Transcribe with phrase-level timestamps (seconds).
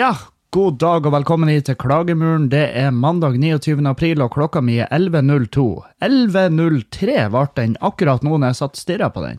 [0.00, 2.48] Ja, god dag og velkommen hit til Klagemuren.
[2.50, 3.84] Det er mandag 29.
[3.86, 5.66] april, og klokka mi er 11.02.
[6.02, 9.38] 11.03 ble den akkurat nå når jeg satt og stirra på den.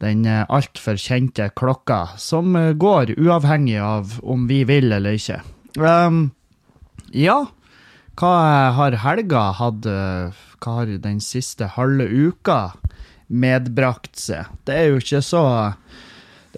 [0.00, 5.42] Den eh, altfor kjente klokka, som eh, går uavhengig av om vi vil eller ikke.
[5.76, 6.30] Um,
[7.12, 7.42] ja,
[8.16, 8.34] hva
[8.78, 12.72] har helga hatt eh, Hva har den siste halve uka
[13.28, 14.48] medbrakt seg?
[14.64, 15.44] Det er jo ikke så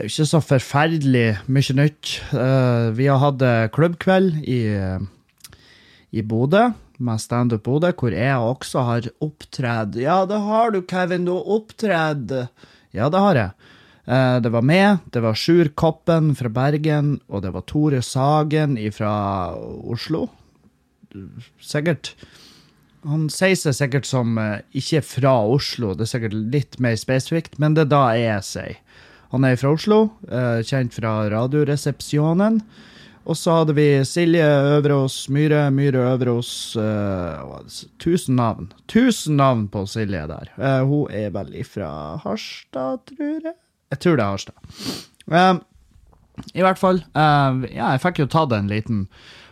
[0.01, 2.11] det er jo ikke så forferdelig mye nytt.
[2.33, 4.63] Uh, vi har hatt eh, klubbkveld i,
[6.17, 9.99] i Bodø, med Standup Bodø, hvor jeg også har opptredd.
[10.01, 11.27] Ja, det har du, Kevin.
[11.29, 12.33] Du har opptredd.
[12.97, 13.69] Ja, det har jeg.
[14.09, 18.81] Uh, det var meg, det var Sjur Koppen fra Bergen, og det var Tore Sagen
[18.97, 19.13] fra
[19.85, 20.31] Oslo.
[21.61, 22.15] Sikkert.
[23.05, 27.61] Han sier seg sikkert som uh, ikke fra Oslo, det er sikkert litt mer spesifikt,
[27.61, 28.81] men det er da jeg sier.
[29.31, 32.61] Han er fra Oslo, eh, kjent fra Radioresepsjonen.
[33.29, 37.61] Og så hadde vi Silje Øverås Myhre, Myhre Øverås uh,
[38.01, 38.71] Tusen navn.
[38.91, 40.51] Tusen navn på Silje der.
[40.57, 41.91] Uh, hun er vel ifra
[42.25, 43.55] Harstad, tror jeg?
[43.93, 44.73] Jeg tror det er Harstad.
[45.31, 45.61] Uh,
[46.57, 47.05] I hvert fall.
[47.15, 49.05] ja, jeg fikk jo tatt en liten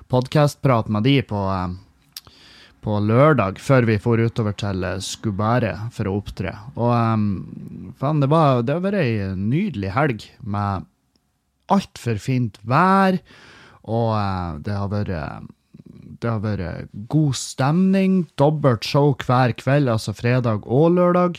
[0.08, 1.44] podkastprat med de på
[2.89, 6.55] på lørdag, før vi for utover til eh, Skubære for å opptre.
[6.78, 10.89] Og um, faen, det, var, det vært ei nydelig helg med
[11.69, 13.20] altfor fint vær,
[13.84, 15.48] og uh, det har vært
[16.19, 18.22] det har vært god stemning.
[18.41, 21.39] Dobbelt show hver kveld, altså fredag og lørdag.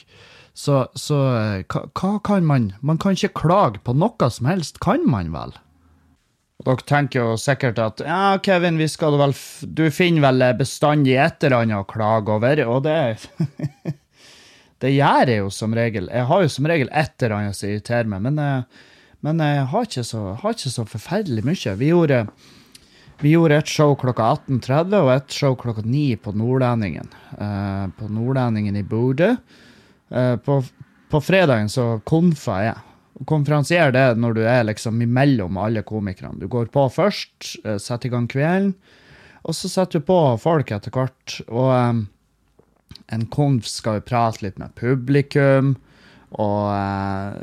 [0.55, 1.17] Så, så
[1.71, 5.51] hva, hva, kan man Man kan ikke klage på noe som helst, kan man vel?
[6.59, 9.31] Og dere tenker jo sikkert at ja, Kevin, vi skal vel
[9.63, 12.99] du finner vel bestandig et eller annet å klage over, og det
[14.79, 16.07] Det gjør jeg jo som regel.
[16.07, 18.85] Jeg har jo som regel et eller annet som irriterer meg, men, eh,
[19.27, 21.73] men jeg har ikke, så, har ikke, så, forferdelig mye.
[21.81, 22.19] Vi gjorde,
[23.19, 27.11] vi gjorde et show klokka 18.30 og et show klokka 9 på Nordlendingen.
[27.35, 29.33] Uh, på Nordlendingen i Bodø.
[30.07, 30.61] Uh, på,
[31.11, 32.88] på fredagen så konfa jeg.
[33.27, 36.39] Konferansier det når du er liksom imellom alle komikerne.
[36.39, 38.73] Du går på først, eh, setter i gang kvelden,
[39.43, 41.41] og så setter du på folk etter hvert.
[41.47, 42.07] Og um,
[43.11, 45.75] en konf skal jo prate litt med publikum,
[46.39, 47.33] og uh,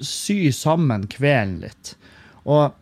[0.00, 1.96] sy sammen kvelden litt.
[2.44, 2.72] Og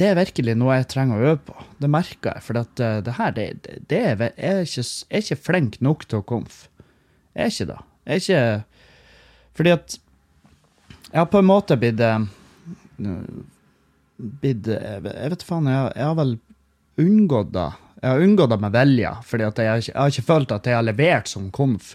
[0.00, 1.56] det er virkelig noe jeg trenger å øve på.
[1.82, 2.42] Det merker jeg.
[2.46, 3.46] For at, uh, det her, det,
[3.90, 6.54] det er, jeg, er ikke, jeg er ikke flink nok til å konf.
[7.34, 7.80] Jeg er ikke det.
[8.06, 8.44] Jeg er ikke
[9.58, 9.88] Fordi at
[11.10, 12.22] jeg har på en måte blitt eh,
[14.20, 16.34] blitt Jeg vet faen, jeg, jeg, har vel
[17.00, 17.68] unngått det.
[18.00, 20.86] Jeg har unngått det med vilje, fordi jeg, jeg, har ikke følt at jeg har
[20.86, 21.94] levert som konf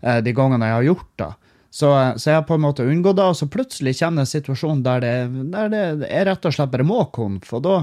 [0.00, 1.30] eh, de gangene jeg har gjort det.
[1.72, 1.88] Så,
[2.20, 4.82] så, jeg har på en måte unngått det, og så plutselig kommer det en situasjon
[4.84, 5.14] der det,
[5.54, 7.76] der det er rett og slett bare må konf, og da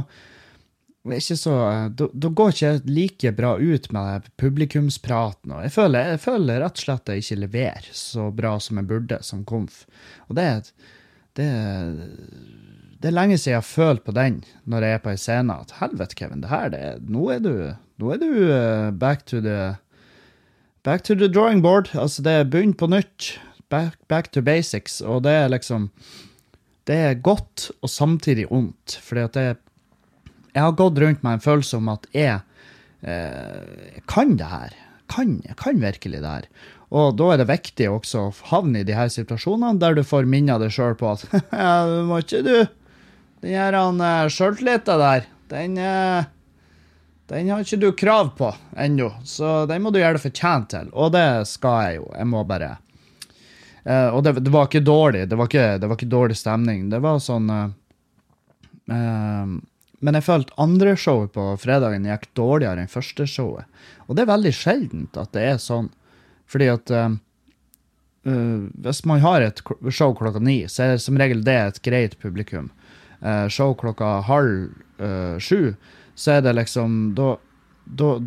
[1.17, 1.53] så,
[1.95, 5.51] da, går ikke jeg like bra ut med publikumspraten.
[5.51, 8.79] og jeg føler, jeg føler, rett og slett at jeg ikke leverer så bra som
[8.79, 9.83] jeg burde som komf.
[10.27, 10.47] Og det,
[11.39, 11.49] det,
[12.99, 15.59] det er lenge siden jeg har følt på den når jeg er på en scene,
[15.59, 17.53] at helvete, Kevin, det her, det, nå er du,
[17.99, 19.75] nå er du uh, back, to the,
[20.83, 21.91] back to the drawing board.
[21.95, 23.37] Altså, det er bunn på nytt.
[23.69, 24.99] Back, back to basics.
[25.01, 25.91] Og det er liksom
[26.89, 29.57] Det er godt og samtidig ondt, fordi at det er
[30.59, 32.41] jeg har gått rundt med en følelse om at jeg
[33.07, 34.75] eh, kan det her.
[35.09, 36.49] Kan, kan virkelig det her.
[36.89, 40.27] Og da er det viktig også å havne i de her situasjonene der du får
[40.29, 41.23] minna deg sjøl på at
[41.89, 42.55] du må ikke du
[43.45, 46.27] Den her uh, sjøltilliten der, den, uh,
[47.31, 49.13] den har ikke du krav på ennå.
[49.23, 50.89] Så den må du gjøre deg fortjent til.
[50.91, 52.09] Og det skal jeg jo.
[52.17, 52.73] Jeg må bare
[53.85, 55.23] uh, Og det, det, var ikke dårlig.
[55.31, 56.89] Det var ikke, det var ikke dårlig stemning.
[56.91, 57.47] Det var sånn
[59.99, 63.67] men jeg følte andre showet på fredagen gikk dårligere enn første showet.
[64.07, 65.89] Og det er veldig sjeldent at det er sånn.
[66.49, 67.17] Fordi at uh,
[68.29, 69.61] uh, hvis man har et
[69.91, 72.71] show klokka ni, så er det som regel det et greit publikum.
[73.19, 74.85] Uh, show klokka halv
[75.39, 75.77] sju,
[76.19, 77.37] så er det liksom da,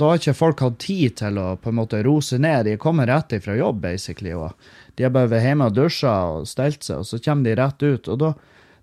[0.00, 2.64] har ikke folk hatt tid til å på en måte rose ned.
[2.64, 4.32] De kommer rett ifra jobb, basically.
[4.32, 4.56] og
[4.96, 7.84] De har bare vært hjemme og dusja og stelt seg, og så kommer de rett
[7.84, 8.08] ut.
[8.08, 8.22] og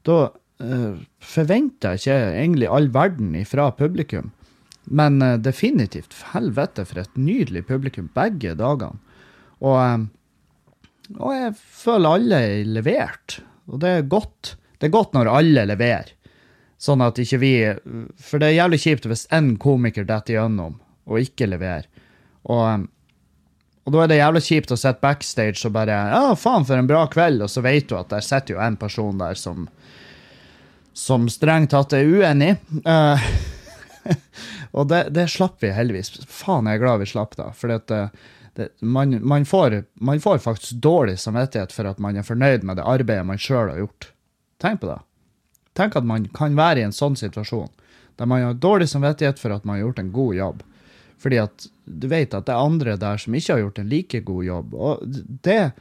[0.05, 0.19] da
[0.63, 4.31] uh, forventer ikke egentlig all verden ifra publikum.
[4.89, 8.97] men eh, definitivt helvete for et nydelig publikum begge dagene.
[9.61, 13.39] Og, eh, og jeg føler alle er levert.
[13.69, 14.55] Og det er godt.
[14.79, 16.13] Det er godt når alle leverer.
[16.79, 17.53] Sånn at ikke vi
[18.23, 20.77] For det er jævlig kjipt hvis én komiker detter gjennom
[21.09, 21.89] og ikke leverer.
[22.47, 22.87] Og, eh,
[23.85, 26.89] og da er det jævlig kjipt å sitte backstage og bare Ja, faen, for en
[26.89, 27.43] bra kveld.
[27.45, 29.67] Og så vet du at der sitter jo en person der som
[30.93, 32.55] som strengt tatt er uenig.
[32.85, 33.29] Uh,
[34.77, 36.19] og det, det, slapp vi heldigvis.
[36.27, 37.99] Faen, jeg er glad vi slapp da, For det,
[38.57, 42.79] det, man, man, får, man, får, faktisk dårlig samvittighet for at man er fornøyd med
[42.79, 44.11] det arbeidet man sjøl har gjort.
[44.59, 44.99] Tenk på det.
[45.77, 47.69] Tenk at man kan være i en sånn situasjon
[48.19, 50.63] der man har dårlig samvittighet for at man har gjort en god jobb.
[51.23, 54.19] Fordi at du vet at det er andre der som ikke har gjort en like
[54.27, 54.73] god jobb.
[54.75, 55.05] Og
[55.47, 55.71] det,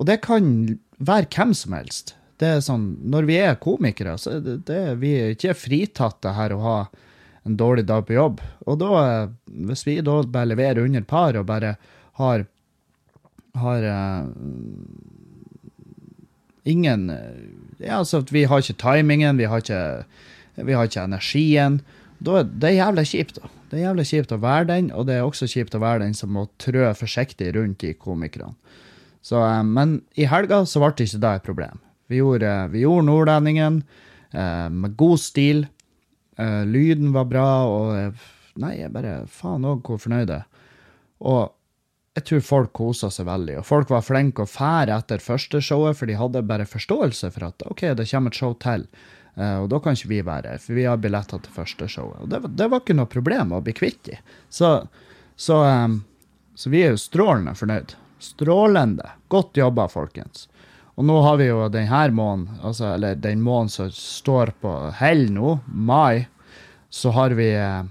[0.00, 0.46] og det kan
[0.96, 2.14] være hvem som helst.
[2.44, 6.20] Det er sånn, Når vi er komikere, så er det, det, vi er ikke fritatt
[6.24, 6.78] det her å ha
[7.44, 8.42] en dårlig dag på jobb.
[8.68, 8.90] Og da,
[9.68, 11.74] hvis vi da bare leverer under par og bare
[12.20, 12.46] har,
[13.60, 14.28] har uh,
[16.64, 17.10] ingen
[17.78, 20.04] ja, altså Vi har ikke timingen, vi har ikke,
[20.56, 21.80] vi har ikke energien.
[22.24, 23.40] Da, det er jævlig kjipt.
[23.40, 23.52] da.
[23.68, 26.16] Det er jævlig kjipt å være den, og det er også kjipt å være den
[26.16, 28.54] som må trø forsiktig rundt de komikerne.
[29.24, 31.84] Så, uh, men i helga så ble det ikke da et problem.
[32.10, 33.82] Vi gjorde, vi gjorde Nordlendingen
[34.32, 35.66] eh, med god stil.
[36.36, 38.30] Eh, lyden var bra, og eh,
[38.62, 40.66] Nei, jeg bare Faen òg hvor fornøyd jeg er.
[41.26, 41.40] Og
[42.14, 43.56] jeg tror folk kosa seg veldig.
[43.58, 47.48] Og folk var flinke å fære etter første showet, for de hadde bare forståelse for
[47.48, 48.86] at OK, det kommer et show til.
[49.34, 52.20] Uh, og da kan ikke vi være her, for vi har billetter til første showet.
[52.22, 54.30] Og det, det var ikke noe problem å bli kvitt dem.
[54.46, 54.70] Så,
[55.34, 55.98] så, um,
[56.54, 57.96] så, vi er jo strålende fornøyd.
[58.22, 59.10] Strålende.
[59.34, 60.46] Godt jobba, folkens.
[60.94, 65.26] Og nå har vi jo denne måneden, altså, eller den måneden som står på hell
[65.34, 66.26] nå, mai,
[66.94, 67.82] så har vi uh,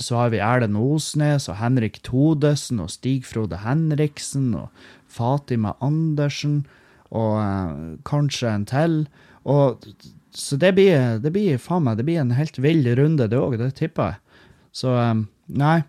[0.00, 4.70] så har vi Erlend Osnes og Henrik Todesen og Stig Frode Henriksen og
[5.10, 6.62] Fatima Andersen
[7.10, 8.96] og eh, kanskje en til.
[9.44, 9.84] Og,
[10.30, 13.58] så det blir, det blir faen meg, det blir en helt vill runde, det òg.
[13.60, 14.44] Det tipper jeg.
[14.82, 15.24] Så eh,
[15.60, 15.80] nei.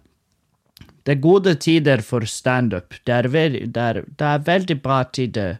[1.03, 2.93] Det er gode tider for standup.
[3.05, 5.57] Det, er det, det er veldig bra tider.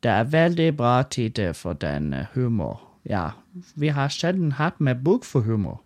[0.00, 2.80] Det er veldig bra tider for den uh, humor.
[3.04, 3.32] Ja,
[3.74, 5.80] vi har sjelden hatt med bok for humor.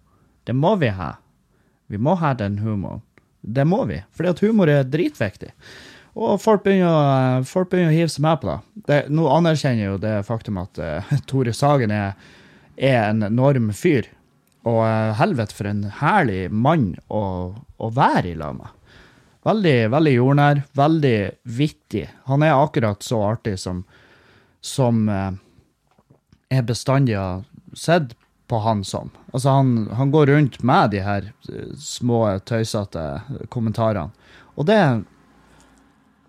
[0.47, 1.17] Det må vi ha.
[1.91, 3.03] Vi må ha den humoren.
[3.41, 5.51] Det må vi, fordi at humor er dritviktig.
[6.15, 8.59] Og folk begynner, folk begynner, å hive seg med på det.
[8.89, 8.99] det.
[9.11, 12.15] Nå anerkjenner jo det faktum at uh, Tore Sagen er,
[12.79, 14.07] er, en enorm fyr.
[14.65, 18.71] Og uh, helvete, for en herlig mann å, å være i lag med.
[19.45, 22.07] Veldig, veldig jordnær, veldig vittig.
[22.31, 23.83] Han er akkurat så artig som,
[24.65, 25.33] som eh,
[26.55, 27.43] jeg bestandig har
[27.77, 28.15] sett
[28.49, 29.11] på han som.
[29.33, 31.29] Altså, han, han går rundt med de her
[31.81, 33.05] små, tøysete
[33.53, 34.13] kommentarene.
[34.55, 34.81] Og det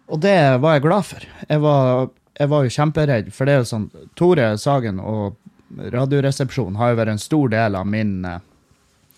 [0.06, 1.24] og det var jeg glad for.
[1.50, 3.88] Jeg var, jeg var jo kjemperedd, for det er jo sånn
[4.20, 5.40] Tore Sagen og
[5.76, 8.44] Radioresepsjonen har jo vært en stor del av min, eh,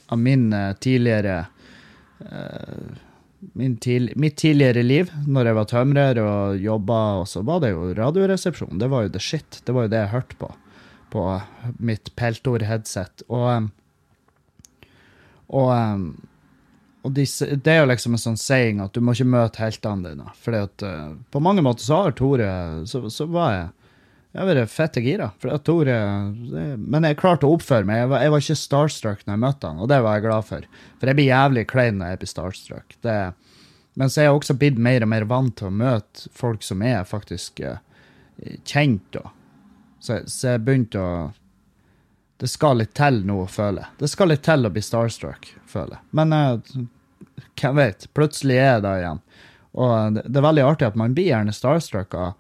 [0.08, 1.42] av min eh, tidligere
[2.18, 3.07] min
[3.84, 8.80] til, mitt tidligere liv, når jeg var tømrer og jobba, så var det jo Radioresepsjonen.
[8.82, 9.62] Det var jo the shit.
[9.66, 10.54] Det var jo det jeg hørte på
[11.08, 11.22] på
[11.80, 13.24] mitt Peltor-headset.
[13.32, 13.70] Og,
[15.48, 15.72] og
[17.08, 17.24] og de,
[17.64, 20.32] det er jo liksom en sånn saying at du må ikke møte heltene dine.
[20.44, 22.50] For uh, på mange måter så har Tore
[22.90, 23.68] Så, så var jeg
[24.36, 25.28] jeg har vært fette gira.
[25.42, 25.94] For at Tore,
[26.78, 28.04] men jeg klarte å oppføre meg.
[28.04, 30.46] Jeg var, jeg var, ikke starstruck når jeg møtte han, og det var jeg glad
[30.46, 30.68] for.
[31.00, 32.98] For jeg blir jævlig klein når jeg blir starstruck.
[33.08, 33.16] Det,
[33.98, 36.84] men så er jeg også blitt mer og mer vant til å møte folk som
[36.86, 37.80] er faktisk uh,
[38.62, 39.08] kjent.
[39.16, 39.32] Da.
[40.00, 41.12] Så, så jeg begynte å
[42.38, 43.94] det skal litt til nå, føler jeg.
[43.98, 46.04] Det skal litt til å bli starstruck, føler.
[46.14, 46.60] Men uh,
[47.58, 48.06] hvem vet?
[48.14, 49.24] Plutselig er jeg der igjen.
[49.78, 52.36] Og det, det, er veldig artig at man blir gjerne starstruck av,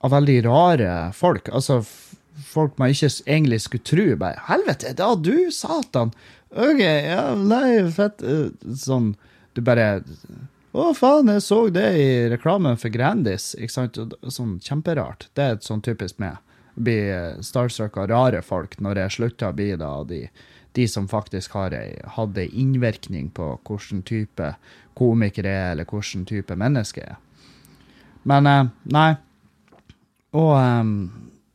[0.00, 1.50] av veldig rare folk.
[1.52, 1.82] Altså
[2.48, 4.06] folk man ikke egentlig skulle tro.
[4.16, 6.14] Bare 'Helvete, da du, satan!'
[6.52, 8.22] OK, ja, nei, fett.
[8.22, 9.14] Eh, sånn
[9.52, 10.02] Du bare
[10.72, 13.98] 'Å, faen, jeg så det i reklamen for Grandis.' Ikke sant?
[14.24, 15.28] Sånn kjemperart.
[15.36, 16.40] Det er sånn typisk meg
[16.74, 20.22] bli starstruck av rare folk når jeg slutter å bli da de,
[20.72, 21.76] de som faktisk har
[22.16, 24.54] hatt ei innvirkning på hvilken type
[24.98, 27.20] komiker jeg er, eller hvilken type menneske jeg er.
[28.28, 29.10] Men eh, nei.
[30.38, 30.92] Og um,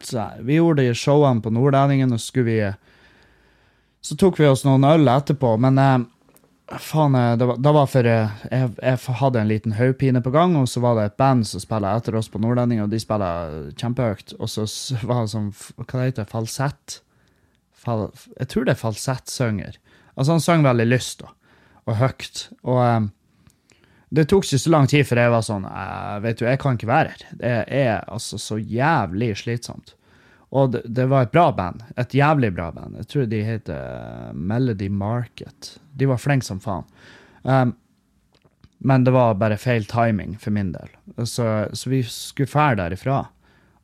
[0.04, 2.60] så, vi gjorde de showene på Nordlendingen, og skulle vi
[4.02, 5.98] Så tok vi oss noen øl etterpå, men eh,
[6.68, 10.34] Faen, eh, det var, det var for eh, jeg, jeg, hadde en liten hodepine på
[10.36, 13.00] gang, og så var det et band som spiller etter oss på Nordlending, og de
[13.00, 14.36] spiller kjempehøyt.
[14.42, 14.68] Og så
[15.08, 17.02] var det sånn Hva heter det Falsett?
[17.78, 19.78] Fal, jeg tror det er falsettsanger.
[20.18, 21.32] Altså, han sang veldig lyst da,
[21.88, 22.48] og høyt.
[22.66, 23.12] Og um,
[24.10, 25.66] det tok ikke så lang tid før jeg var sånn
[26.24, 27.26] Vet du, jeg kan ikke være her.
[27.38, 29.94] Det er altså så jævlig slitsomt.
[30.50, 31.84] Og det, det, var et bra band.
[32.00, 32.96] Et jævlig bra band.
[33.02, 35.74] Jeg tror de heter Melody Market.
[35.98, 36.88] De var flinke som faen.
[37.44, 37.76] Um,
[38.78, 40.92] men det var bare feil timing for min del.
[41.26, 43.26] Så, så vi skulle fære derifra.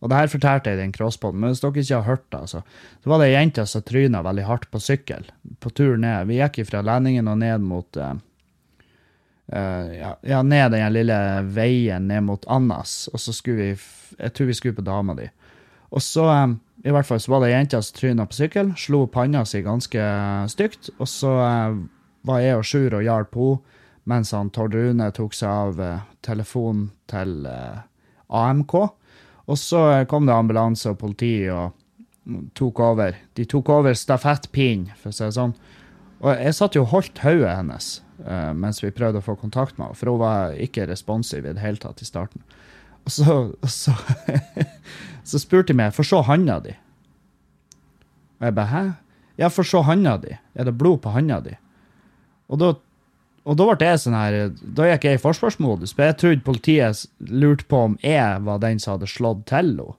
[0.04, 2.40] Og det her fortalte jeg i den crosspoden, men hvis dere ikke har hørt det,
[2.42, 2.60] altså,
[3.00, 5.30] så var det ei jente som tryna veldig hardt på sykkel
[5.64, 6.28] på tur ned.
[6.28, 8.12] Vi gikk fra Lendingen og ned mot uh,
[9.56, 11.20] uh, ja, ja, ned den lille
[11.56, 13.76] veien ned mot Annas, og så skulle vi
[14.20, 15.30] Jeg tror vi skulle på dama di.
[15.94, 16.26] Og så,
[16.82, 19.62] i hvert fall, så var det ei jente som tryna på sykkel, slo panna si
[19.66, 20.08] ganske
[20.50, 21.78] stygt, og så uh,
[22.26, 25.78] var jeg og Sjur og hjalp henne mens han Tord Rune tok seg av
[26.28, 28.74] telefonen til AMK.
[29.48, 31.72] Og så kom det ambulanse og politi og
[32.52, 33.16] tok over.
[33.40, 35.56] De tok over stafettpinnen, for å si det sånn.
[36.20, 37.94] Og jeg satt jo og holdt hodet hennes
[38.56, 41.64] mens vi prøvde å få kontakt med henne, for hun var ikke responsiv i det
[41.64, 42.44] hele tatt i starten.
[43.04, 43.94] Og så, så,
[45.30, 46.76] så spurte de meg for se handa di.
[48.40, 48.84] Og jeg bare hæ?
[49.42, 50.38] Ja, for se handa di.
[50.56, 51.56] Er det blod på handa di?
[52.52, 52.74] Og da
[53.44, 57.02] og da ble jeg sånn her, da gikk jeg i forsvarsmodus, for jeg trodde politiet
[57.28, 59.96] lurte på om jeg var den som hadde slått til henne.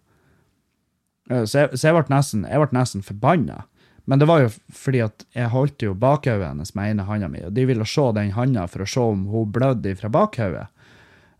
[1.30, 3.64] Eh, så jeg, så jeg ble nesten, jeg ble nesten forbanna.
[4.08, 7.42] Men det var jo fordi at jeg holdt jo bakhodet hennes med ene handa mi,
[7.44, 10.66] og de ville se den handa for å se om hun blødde fra bakhodet.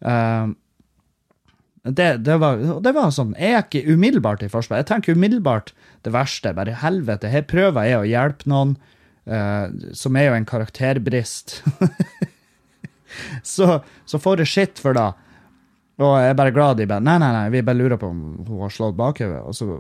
[0.05, 0.53] Uh,
[1.85, 4.81] det, det, var, det var sånn Jeg gikk umiddelbart i forsvar.
[4.81, 5.75] Jeg tenker umiddelbart
[6.07, 6.55] det verste.
[6.57, 8.79] Bare helvete, her prøver jeg å hjelpe noen.
[9.25, 11.59] Uh, som er jo en karakterbrist.
[13.55, 15.11] så, så får jeg skitt for det.
[16.01, 18.25] Og jeg er bare glad de bare Nei, nei, nei, vi bare lurer på om
[18.49, 19.43] hun har slått bakhodet.
[19.45, 19.77] Og, så,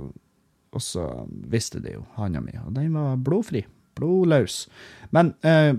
[0.76, 1.08] og så
[1.52, 3.64] visste de jo handa mi, og den var blodfri.
[3.96, 4.66] Blodløs.
[5.16, 5.72] Men uh,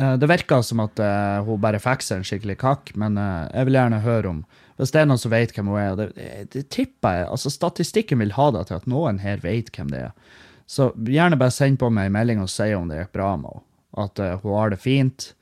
[0.00, 0.96] det virka som at
[1.44, 4.38] hun bare fikk seg en skikkelig kakk, men jeg vil gjerne høre om
[4.80, 8.22] Hvis det er noen som vet hvem hun er, det, det, tipper jeg altså Statistikken
[8.22, 10.38] vil ha det til at noen her vet hvem det er.
[10.70, 13.52] Så gjerne bare send på meg en melding og si om det gikk bra med
[13.52, 13.66] henne.
[14.00, 15.32] At uh, hun har det fint.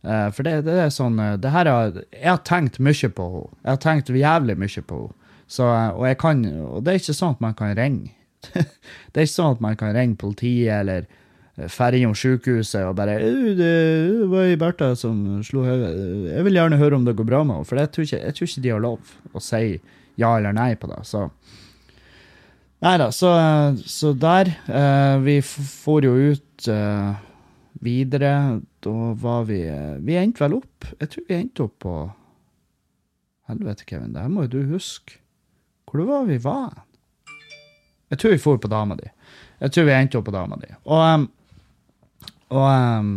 [0.00, 3.26] Uh, for det, det, er sånn uh, det her er, Jeg har tenkt mye på
[3.34, 3.58] henne.
[3.60, 5.34] Jeg har tenkt jævlig mye på henne.
[5.50, 8.12] Så, og, jeg kan, og det er ikke sånn at man kan ringe.
[8.54, 11.08] det er ikke sånn at man kan ringe politiet eller
[11.68, 15.92] Ferjum sykehuset og bare 'Det var ei Bertha som slo hodet.
[16.34, 18.34] Jeg vil gjerne høre om det går bra med henne.' For jeg tror, ikke, jeg
[18.34, 19.00] tror ikke de har lov
[19.34, 19.80] å si
[20.16, 21.04] ja eller nei på det.
[21.06, 21.30] Så
[22.80, 23.28] Nei da, så,
[23.84, 24.48] så, der.
[24.64, 27.12] Eh, vi for jo ut eh,
[27.84, 28.60] videre.
[28.80, 29.60] Da var vi
[30.00, 31.96] Vi endte vel opp Jeg tror vi endte opp på
[33.50, 35.18] Helvete, Kevin, det her må jo du huske.
[35.90, 36.84] Hvor var vi var?
[38.10, 39.08] Jeg tror vi for på dama di.
[39.60, 40.70] Jeg tror vi endte opp på dama di.
[40.86, 41.24] Og, um,
[42.50, 43.12] og um,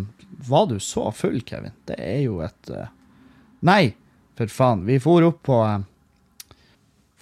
[0.47, 1.73] var du så full, Kevin?
[1.85, 2.85] Det er jo et uh,
[3.63, 3.93] Nei,
[4.37, 4.83] for faen.
[4.85, 5.79] Vi for opp på uh,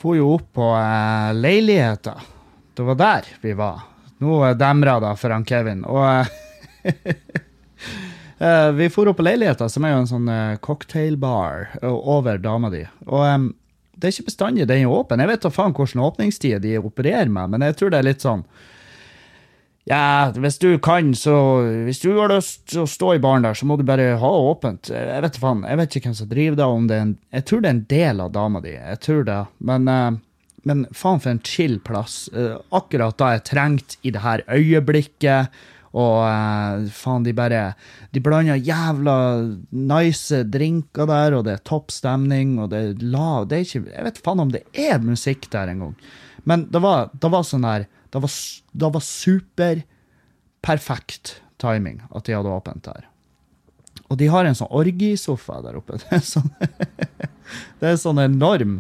[0.02, 2.16] for jo opp på uh, leiligheta.
[2.74, 3.84] Det var der vi var.
[4.22, 5.86] Nå demra det for han Kevin.
[5.86, 6.26] Og uh,
[8.80, 10.30] vi for opp på leiligheta, som er jo en sånn
[10.66, 12.82] cocktailbar over dama di.
[13.06, 13.52] Og um,
[13.94, 15.22] det er ikke bestandig den er åpen.
[15.22, 18.26] Jeg vet da faen hvordan åpningstid de opererer med, men jeg tror det er litt
[18.26, 18.42] sånn
[19.90, 21.34] ja, hvis du kan, så
[21.88, 24.32] Hvis du har lyst til å stå i baren der, så må du bare ha
[24.52, 24.92] åpent.
[24.94, 27.46] Jeg vet faen, jeg vet ikke hvem som driver det, om det er en Jeg
[27.50, 29.40] tror det er en del av dama di, jeg tror det.
[29.58, 30.12] Men, uh,
[30.70, 32.28] men faen for en chill plass.
[32.30, 35.62] Uh, akkurat da jeg trengte i det her øyeblikket.
[35.98, 37.74] Og uh, faen, de bare
[38.14, 39.16] De blander jævla
[39.74, 43.98] nice drinker der, og det er topp stemning, og det er lav Det er ikke
[43.98, 45.98] Jeg vet faen om det er musikk der engang.
[46.46, 48.32] Men det var, var sånn her det var,
[48.72, 51.26] det var superperfekt
[51.62, 53.04] timing at de hadde åpent der.
[54.12, 55.94] Og de har en sånn orgisofa der oppe.
[56.02, 56.50] Det er sånn,
[57.80, 58.74] det er sånn enorm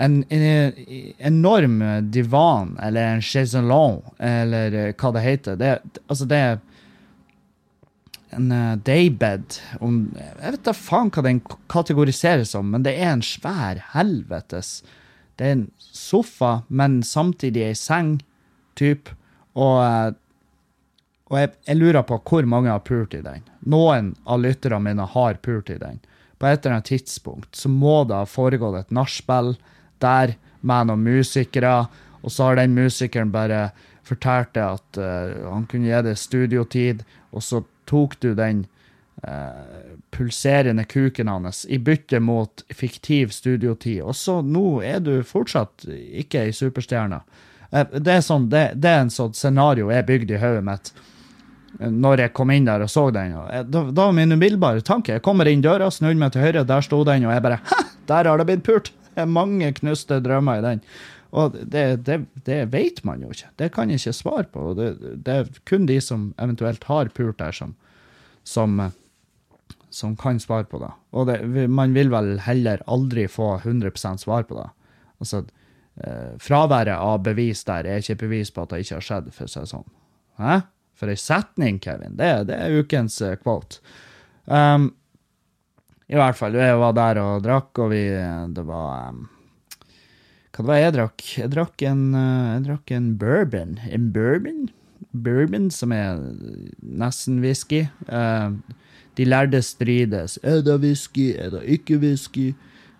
[0.00, 0.72] en, en,
[1.18, 5.56] enorm divan, eller en chaiselon, eller hva det heter.
[5.60, 6.54] Det, altså, det er
[8.30, 13.26] en uh, daybed Jeg vet da faen hva den kategoriseres som, men det er en
[13.26, 14.80] svær helvetes
[15.38, 18.18] Det er en sofa, men samtidig ei seng
[18.80, 19.14] type.
[19.54, 20.10] Og, eh,
[21.30, 23.44] og jeg, jeg, lurer på hvor mange har pult i den.
[23.70, 26.00] Noen av lytterne mine har pult i den.
[26.40, 29.54] På et eller annet tidspunkt så må det ha foregått et nachspiel
[30.00, 30.34] der
[30.64, 31.84] med noen musikere,
[32.24, 33.70] og så har den musikeren bare
[34.08, 37.04] fortalt deg at uh, han kunne gi deg studiotid,
[37.36, 38.64] og så tok du den
[39.24, 44.00] uh, pulserende kuken hans i bytte mot fiktiv studiotid.
[44.02, 47.20] Og så nå er du fortsatt ikke ei superstjerne.
[47.70, 50.92] Eh, det er, sånn, det, det er en sånn scenario jeg bygde i hodet mitt.
[51.80, 53.36] når jeg kom inn der og så den.
[53.38, 56.64] Og da, da var min umiddelbare tanke Jeg kommer inn døra, snur meg til høyre,
[56.66, 58.92] der sto den, og jeg bare Hæ, der har det blitt pult!
[59.26, 60.82] Mange knuste drømmer i den.
[61.30, 63.50] Og det, det, det vet man jo ikke.
[63.60, 64.72] Det kan jeg ikke svare på.
[64.78, 64.88] Det,
[65.26, 67.74] det er kun de som eventuelt har pult der, som,
[68.46, 68.80] som,
[69.94, 70.90] som kan svare på det.
[71.14, 71.30] Og
[71.70, 74.68] man vil vel heller aldri få 100% svar på det.
[75.22, 75.59] Altså, eh,
[76.40, 79.52] fraværet av bevis der er ikke bevis på at det ikke har skjedd, for å
[79.52, 79.88] si det sånn.
[80.40, 80.60] Hæ?
[81.00, 82.16] For ei setning, Kevin.
[82.18, 83.80] Det, det er ukens uh, quote.
[84.44, 84.90] Um,
[86.10, 88.02] I hvert fall, jeg var der og drakk, og vi
[88.52, 89.22] Det var um,
[90.50, 91.24] Hva det var jeg drakk?
[91.38, 93.78] Jeg drakk en, jeg drakk en bourbon.
[93.88, 94.68] En bourbon?
[95.10, 96.20] Bourbon, som er
[96.84, 97.86] nesten whisky.
[98.10, 98.58] Uh,
[99.16, 100.36] de lærde strides.
[100.42, 101.30] Er det whisky?
[101.38, 102.50] Er det ikke whisky?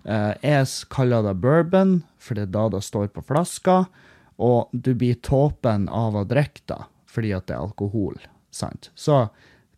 [0.08, 3.82] Uh, jeg kaller det bourbon, for det er da det står på flaska.
[4.40, 8.20] Og du blir tåpen av å drikke det fordi at det er alkohol.
[8.54, 8.92] sant?
[8.94, 9.24] Så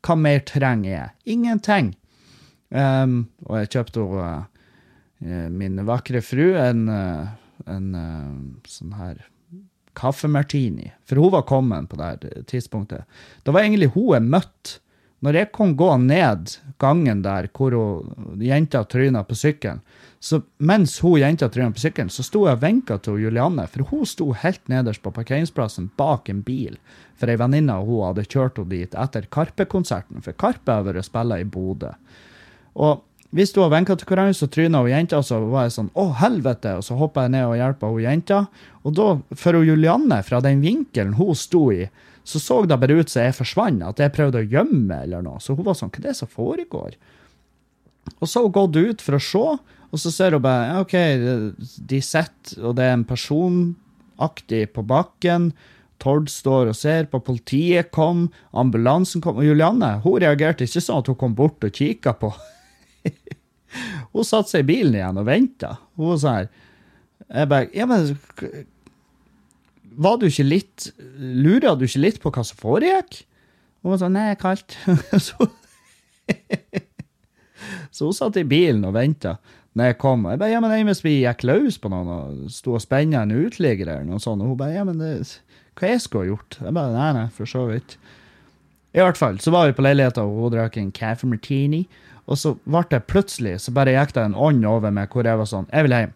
[0.05, 1.13] hva mer trenger jeg?
[1.33, 1.95] Ingenting.
[2.69, 4.45] Um, og jeg kjøpte uh,
[5.53, 7.33] min vakre fru en, uh,
[7.71, 9.23] en uh, sånn her
[9.97, 13.05] kaffemartini, for hun var kommet på det tidspunktet.
[13.45, 14.79] Det var egentlig hun jeg møtte.
[15.23, 19.83] Når jeg kom gå ned gangen der hvor hun, jenta tryna på sykkelen,
[20.23, 23.91] så mens hun jenta tryna på sykkelen, så sto jeg og vinka til Julianne, for
[23.91, 26.77] hun sto helt nederst på parkeringsplassen bak en bil
[27.19, 31.09] for ei venninne av hun hadde kjørt henne dit etter Karpe-konserten, for Karpe har vært
[31.09, 31.91] spilla i Bodø.
[32.79, 33.03] Og
[33.35, 35.91] hvis sto og vinka til hverandre, så tryna hun jenta, og så var jeg sånn
[35.91, 38.47] 'Å, helvete!' Og så hoppa jeg ned og hjelpa hun jenta.
[38.85, 41.89] Og da, for hun Julianne, fra den vinkelen hun sto i,
[42.25, 45.41] så så det bare ut som jeg forsvant, at jeg prøvde å gjemme eller noe.
[45.41, 46.95] Så hun var sånn 'Hva er det som foregår?'
[48.19, 49.45] Og så har hun gått ut for å se,
[49.93, 50.97] og så ser hun bare OK,
[51.91, 55.51] de sitter, og det er en personaktig på bakken.
[56.03, 58.27] Tord står og ser på, politiet kom,
[58.59, 59.39] ambulansen kom.
[59.39, 62.33] Og Julianne hun reagerte ikke sånn at hun kom bort og kikka på.
[64.15, 65.77] hun satte seg i bilen igjen og venta.
[65.99, 66.53] Hun var sånn
[67.33, 68.11] Jeg bare Ja, men
[70.05, 73.23] Var du ikke litt Lurer du ikke litt på hva som foregikk?
[73.83, 74.77] Hun var sånn Nei, kaldt.
[75.27, 75.49] så,
[77.91, 79.37] så hun satt i bilen og venta
[79.79, 80.27] når jeg kom.
[80.29, 83.33] Jeg bare, ja, men Hvis vi gikk løs på noen og sto og spenna en
[83.33, 85.15] uteligger eller noe sånt, og hun bare ja, men det
[85.79, 86.59] hva jeg skulle ha gjort.
[86.61, 87.97] Jeg bare, nei, nei, for så vidt.
[88.93, 91.87] I hvert fall, så var vi på leiligheta, og hun drakk en kaffe martini.
[92.29, 95.41] Og så ble det plutselig, så bare gikk det en ånd over meg hvor jeg
[95.41, 96.13] var sånn, jeg vil hjem.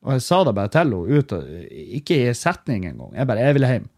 [0.00, 1.32] Og jeg sa det bare til henne, ut,
[2.00, 3.16] ikke i setning engang.
[3.16, 3.88] Jeg bare, jeg vil hjem.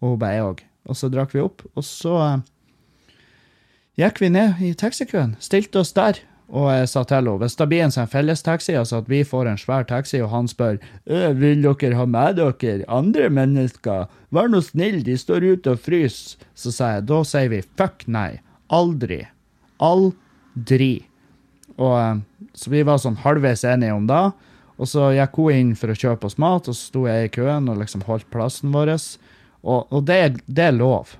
[0.00, 0.62] Og hun bare, jeg òg.
[0.84, 2.44] Og så drakk vi opp, og så uh,
[4.00, 6.20] gikk vi ned i taxikøen, stilte oss der.
[6.54, 9.48] Og jeg sa til henne hvis det blir en sånn fellestaxi, altså at vi får
[9.48, 10.76] en svær taxi, og han spør
[11.40, 16.44] vil dere ha med dere andre mennesker, vær nå snill, de står ute og fryser,
[16.54, 18.42] så sa jeg da sier vi fuck nei.
[18.74, 19.24] Aldri.
[19.82, 20.94] Aldri.
[21.76, 22.16] Og eh,
[22.54, 24.22] Så vi var sånn halvveis enige om det.
[24.78, 27.32] Og så gikk hun inn for å kjøpe oss mat, og så sto jeg i
[27.34, 28.92] køen og liksom holdt plassen vår.
[29.62, 31.16] Og, og det, det, er lov.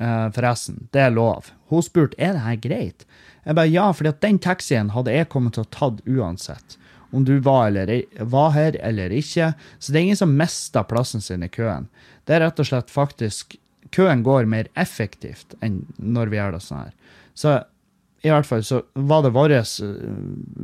[0.00, 1.52] Uh, forresten, det er lov.
[1.70, 3.04] Hun spurte er det her greit.
[3.44, 6.78] Jeg bare ja, for den taxien hadde jeg kommet til å tatt uansett.
[7.14, 9.52] Om du var, eller, var her eller ikke.
[9.78, 11.86] Så det er ingen som mister plassen sin i køen.
[12.26, 13.58] Det er rett og slett faktisk
[13.94, 16.94] Køen går mer effektivt enn når vi gjør det sånn her.
[17.38, 17.52] Så
[18.24, 19.76] i hvert fall så var det våres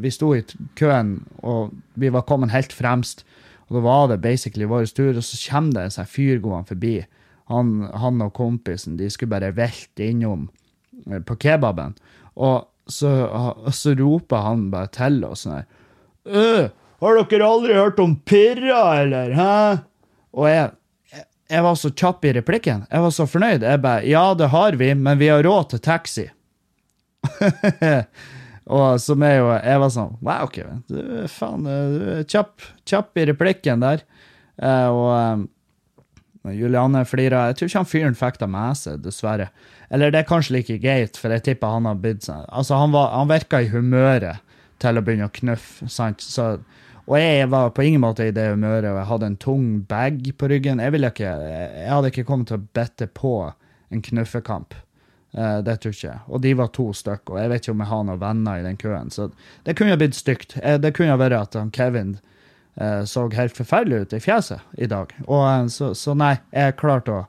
[0.00, 0.40] Vi sto i
[0.80, 3.22] køen, og vi var kommet helt fremst.
[3.68, 6.72] Og da var det basically vår tur, og så kommer det en sånn fyr gående
[6.72, 6.94] forbi.
[7.50, 10.48] Han, han, og kompisen de skulle bare velte innom
[11.10, 11.96] eh, på kebaben.
[12.38, 13.10] Og så,
[13.74, 19.34] så roper han bare til oss sånn her Har dere aldri hørt om pirra, eller?
[19.34, 19.52] Hæ?
[20.36, 20.70] Og jeg,
[21.50, 22.84] jeg var så kjapp i replikken.
[22.90, 23.64] Jeg var så fornøyd.
[23.66, 26.26] Jeg bare Ja, det har vi, men vi har råd til taxi.
[28.76, 30.84] og som er jo Jeg var sånn Wow, Kevin.
[30.88, 31.00] Du
[31.32, 34.04] faen, du er kjapp, kjapp i replikken der.
[34.60, 35.48] Uh, og
[36.44, 37.50] um, Juliane flirer.
[37.50, 39.50] Jeg tror ikke han fyren fikk det med seg, dessverre.
[39.90, 42.94] Eller det er kanskje like greit, for jeg tipper han har bidd seg Altså, han,
[42.94, 44.44] var, han virka i humøret
[44.80, 46.22] til å begynne å knuffe, sant.
[46.24, 46.52] Så,
[47.04, 50.22] og jeg var på ingen måte i det humøret, og jeg hadde en tung bag
[50.38, 50.80] på ryggen.
[50.80, 53.34] Jeg, ville ikke, jeg hadde ikke kommet til å bette på
[53.90, 54.76] en knuffekamp.
[55.36, 56.22] Uh, det tror ikke jeg.
[56.26, 58.66] Og de var to stykker, og jeg vet ikke om jeg har noen venner i
[58.66, 59.12] den køen.
[59.14, 59.28] Så
[59.66, 60.56] det kunne blitt stygt.
[60.62, 62.16] Eh, det kunne vært at han Kevin
[63.04, 65.12] så helt forferdelig ut i fjeset i dag.
[65.26, 67.22] Og, eh, så, så, nei, jeg klarte å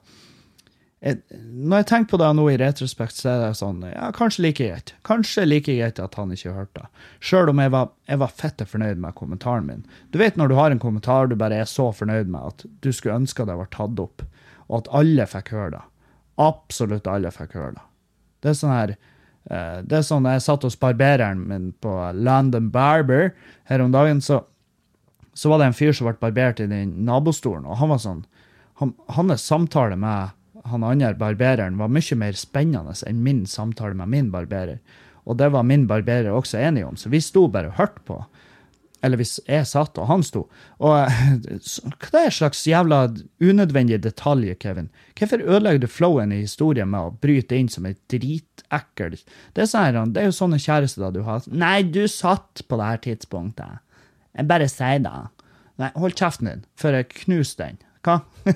[1.02, 4.46] jeg, Når jeg tenker på det nå i retrospekt, så er det sånn Ja, kanskje
[4.46, 4.94] like greit.
[5.08, 7.06] Kanskje like greit at han ikke hørte det.
[7.26, 9.86] Sjøl om jeg var, jeg var fette fornøyd med kommentaren min.
[10.14, 12.92] Du vet når du har en kommentar du bare er så fornøyd med at du
[12.94, 14.22] skulle ønske det var tatt opp,
[14.70, 15.82] og at alle fikk høre det.
[16.42, 17.88] Absolutt alle fikk høre det.
[18.42, 22.70] Det er sånn her eh, Det er sånn jeg satt hos barbereren min på London
[22.74, 23.34] Barber
[23.70, 24.44] her om dagen, så,
[25.34, 28.22] så var det en fyr som ble barbert i den nabostolen, og han var sånn
[28.82, 34.12] han, Hans samtale med han andre barbereren var mye mer spennende enn min samtale med
[34.12, 34.82] min barberer.
[35.26, 38.20] Og det var min barberer også enig om, så vi sto bare og hørte på.
[39.02, 40.44] Eller hvis jeg satt og han sto.
[40.78, 40.94] Og
[42.04, 43.00] hva er en slags jævla
[43.42, 44.92] unødvendig detalj, Kevin?
[45.18, 49.18] Hvorfor ødelegger du flowen i historien med å bryte inn som et dritekkel
[49.56, 51.42] Det sånn, det er jo sånne kjærester du har.
[51.50, 53.82] Nei, du satt på det her tidspunktet.
[54.38, 55.14] Jeg bare sier det.
[55.82, 57.80] Nei, hold kjeften din, før jeg knuser den.
[58.06, 58.20] Hva?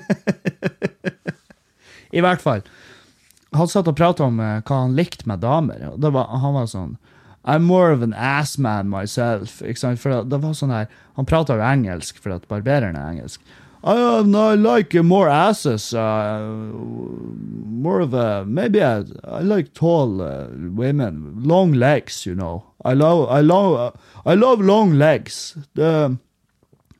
[2.16, 2.64] I hvert fall.
[3.56, 5.84] Han satt og prata om uh, hva han likte med damer.
[5.92, 6.96] og var, Han var sånn
[7.46, 9.60] I'm more of an ass man myself.
[9.62, 10.00] Ikke sant?
[10.02, 13.42] For det, det var sånn her, Han prata jo engelsk, for at barbereren er engelsk.
[13.84, 15.94] I, I like more asses.
[15.94, 16.56] Uh,
[17.86, 22.26] more of a maybe I, I like tall uh, women, long legs.
[22.26, 25.56] You know, I love I love I love long legs.
[25.74, 26.18] The,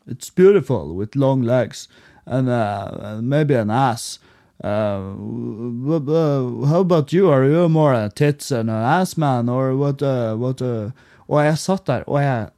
[0.06, 1.88] it's beautiful with long legs
[2.26, 4.18] and uh, maybe an ass.
[4.62, 5.00] Uh,
[6.66, 7.28] how about you?
[7.30, 10.02] Are you more a tits and an ass man, or what?
[10.02, 10.90] Uh, what uh?
[11.26, 12.48] Og jeg satt der, og jeg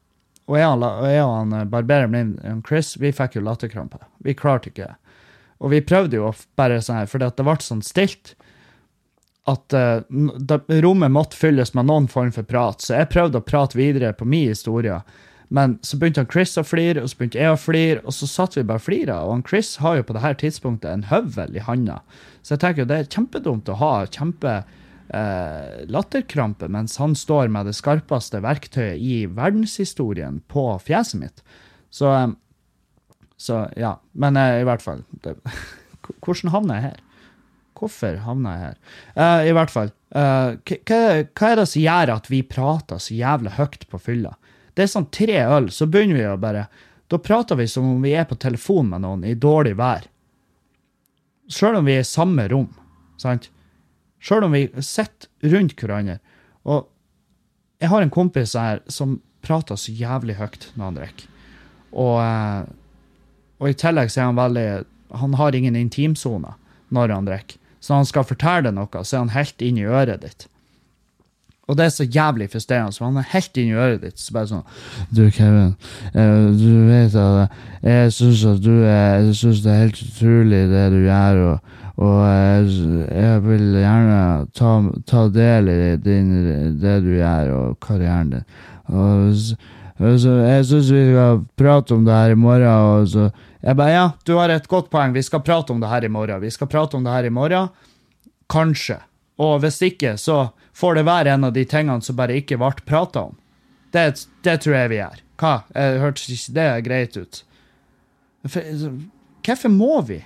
[0.49, 4.01] og jeg, og han eh, barbereren min, Chris, vi fikk jo latterkrampe.
[4.25, 4.95] Vi klarte ikke
[5.59, 8.37] Og vi prøvde jo bare sånn her, for det ble sånn stilt
[9.49, 10.05] at uh,
[10.85, 12.85] rommet måtte fylles med noen form for prat.
[12.85, 15.01] Så jeg prøvde å prate videre på min historie.
[15.49, 18.29] Men så begynte han Chris å flire, og så begynte jeg å flire, og så
[18.29, 19.23] satt vi bare og flira.
[19.25, 22.03] Og han Chris har jo på det her tidspunktet en høvel i handa.
[22.43, 24.61] Så jeg tenker jo det er kjempedumt å ha kjempe
[25.15, 31.43] eh, latterkrampe mens han står med det skarpeste verktøyet i verdenshistorien på fjeset mitt.
[31.91, 32.31] Så, eh,
[33.37, 33.97] så ja.
[34.13, 35.39] Men eh, i hvert fall det,
[36.25, 37.05] Hvordan havner jeg her?
[37.79, 38.77] Hvorfor havna jeg her?
[39.15, 39.95] Eh, I hvert fall.
[40.09, 40.57] Uh,
[40.89, 40.99] hva,
[41.51, 44.33] er det som gjør at vi prater så jævlig høyt på fylla?
[44.73, 46.69] Det er sånn tre øl, så begynner vi å bare
[47.13, 50.09] Da prater vi som om vi er på telefon med noen i dårlig vær.
[51.49, 52.69] Sjøl om vi er i samme rom,
[53.21, 53.49] sant?
[54.21, 56.19] Sjøl om vi sitter rundt hverandre.
[56.67, 56.89] Og
[57.79, 61.29] jeg har en kompis her som prater så jævlig høyt når han drikker.
[61.93, 62.63] Og, eh,
[63.59, 64.69] og, i tillegg så er han veldig
[65.23, 66.59] Han har ingen intimsoner
[66.93, 67.57] når han drikker.
[67.81, 70.49] Så når han skal fortelle deg noe, så er han helt inn i øret ditt.
[71.69, 72.93] Og det er så jævlig frustrerende.
[72.97, 74.21] Så han er helt inni øret ditt.
[74.21, 74.65] Så bare sånn
[75.15, 75.75] Du, Kevin,
[76.15, 80.63] eh, du vet at jeg syns at du er Jeg syns det er helt utrolig,
[80.73, 82.71] det du gjør, og, og jeg,
[83.13, 84.21] jeg, vil gjerne
[84.57, 84.71] ta,
[85.07, 86.31] ta del i din,
[86.81, 88.47] det du gjør, og karrieren din.
[88.89, 89.35] Og
[89.99, 92.69] jeg syns vi skal prate om det her i morgen.
[92.69, 93.29] Og så
[93.63, 95.13] jeg bare Ja, du har et godt poeng.
[95.13, 96.41] Vi skal prate om det her i morgen.
[96.41, 97.69] Vi skal prate om det her i morgen.
[98.49, 99.01] Kanskje.
[99.39, 102.73] Og hvis ikke, så får det være en av de tingene som bare ikke ble
[102.87, 103.37] prata om.
[103.95, 104.05] Det,
[104.45, 105.21] det, tror jeg vi gjør.
[105.39, 105.53] Hva?
[105.75, 107.45] Jeg hørtes ikke det greit ut?
[108.49, 110.23] hvorfor må vi?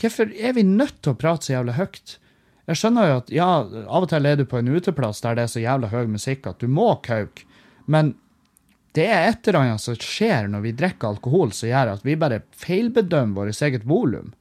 [0.00, 2.18] Hvorfor er vi nødt til å prate så jævlig høyt?
[2.64, 3.48] Jeg skjønner jo at ja,
[3.84, 6.48] av og til er du på en uteplass der det er så jævlig høy musikk
[6.48, 7.44] at du må kauke,
[7.86, 8.14] men
[8.96, 12.16] det er et eller annet som skjer når vi drikker alkohol som gjør at vi
[12.16, 14.32] bare feilbedømmer vårt eget volum,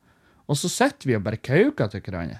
[0.47, 2.39] og så sitter vi og bare kauker til hverandre.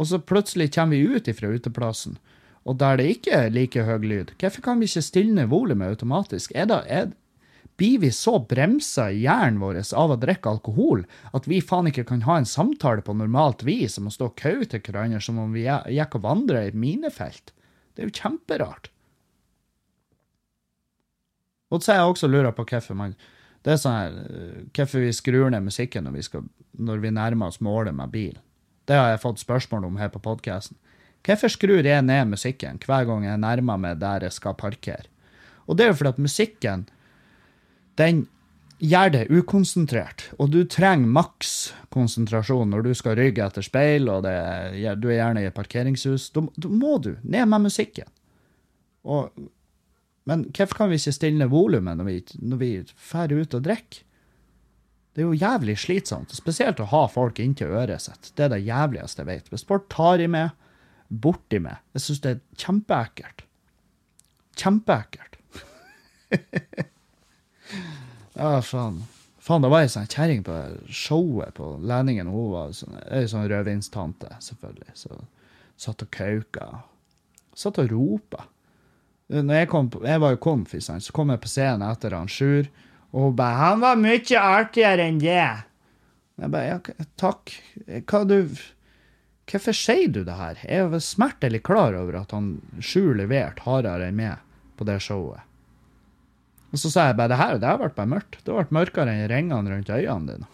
[0.00, 2.16] Og så plutselig kommer vi ut ifra uteplassen,
[2.64, 4.32] og der det ikke er like høy lyd.
[4.40, 6.54] Hvorfor kan vi ikke stilne volumet automatisk?
[6.56, 7.10] Er det, er,
[7.80, 11.04] blir vi så bremsa i hjernen vår av å drikke alkohol
[11.36, 14.38] at vi faen ikke kan ha en samtale på normalt vis om å stå og
[14.40, 17.52] kaue til hverandre som om vi gikk og vandra i et minefelt?
[17.92, 18.88] Det er jo kjemperart.
[21.70, 23.16] Og så er jeg også lurer på hvorfor man
[23.60, 24.14] det er sånn her,
[24.72, 26.46] hvorfor vi skrur ned musikken når vi, skal,
[26.80, 28.38] når vi nærmer oss målet med bil.
[28.88, 30.78] Det har jeg fått spørsmål om her på podkasten.
[31.26, 35.08] Hvorfor skrur jeg ned musikken hver gang jeg nærmer meg der jeg skal parkere?
[35.68, 36.86] Og det er jo fordi at musikken,
[38.00, 38.24] den
[38.80, 44.24] gjør det ukonsentrert, og du trenger maks konsentrasjon når du skal rygge etter speil, og
[44.24, 44.34] det,
[44.98, 46.30] du er gjerne i et parkeringshus.
[46.34, 48.08] Da, må du ned med musikken.
[49.04, 49.28] Og,
[50.28, 53.66] men hvorfor kan vi ikke stille ned volumet når vi, når vi drar ut og
[53.68, 54.06] drikker?
[55.20, 58.30] Det er jo jævlig slitsomt, spesielt å ha folk inntil øret sitt.
[58.38, 59.50] Det er det jævligste jeg vet.
[59.52, 60.54] Hvis folk tar i meg,
[61.12, 63.44] borti meg Jeg syns det er kjempeekkelt.
[64.56, 65.36] Kjempeekkelt.
[68.40, 69.02] ja, faen.
[69.44, 70.56] Faen, det var ei sånn kjerring på
[70.88, 72.32] showet på Læningen.
[72.32, 74.96] Hun var sånn, ei sånn rødvinstante, selvfølgelig.
[75.04, 75.20] Så
[75.84, 76.70] satt og kauka.
[77.52, 78.48] Satt og ropa.
[79.28, 82.72] Når jeg, kom, jeg var jo komf, så kom jeg på scenen etter han Sjur.
[83.12, 85.64] Og hun bare 'Han var mye artigere enn det'.
[86.40, 86.78] Jeg bare, ja,
[87.20, 87.52] takk.
[87.86, 88.56] Hva du
[89.50, 90.54] Hvorfor sier du det her?
[90.62, 94.38] Jeg er smertelig klar over at han Sjur leverte hardere enn meg
[94.78, 95.40] på det showet.
[96.70, 98.38] Og så sa jeg bare det her, det har vært bare mørkt.
[98.44, 100.46] Det har vært mørkere enn ringene rundt øynene dine.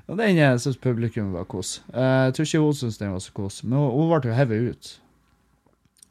[0.10, 1.78] og den syns publikum var kos.
[1.94, 4.74] Eh, Jeg tror ikke hun syntes den var så kos, men hun ble jo hevet
[4.74, 4.92] ut.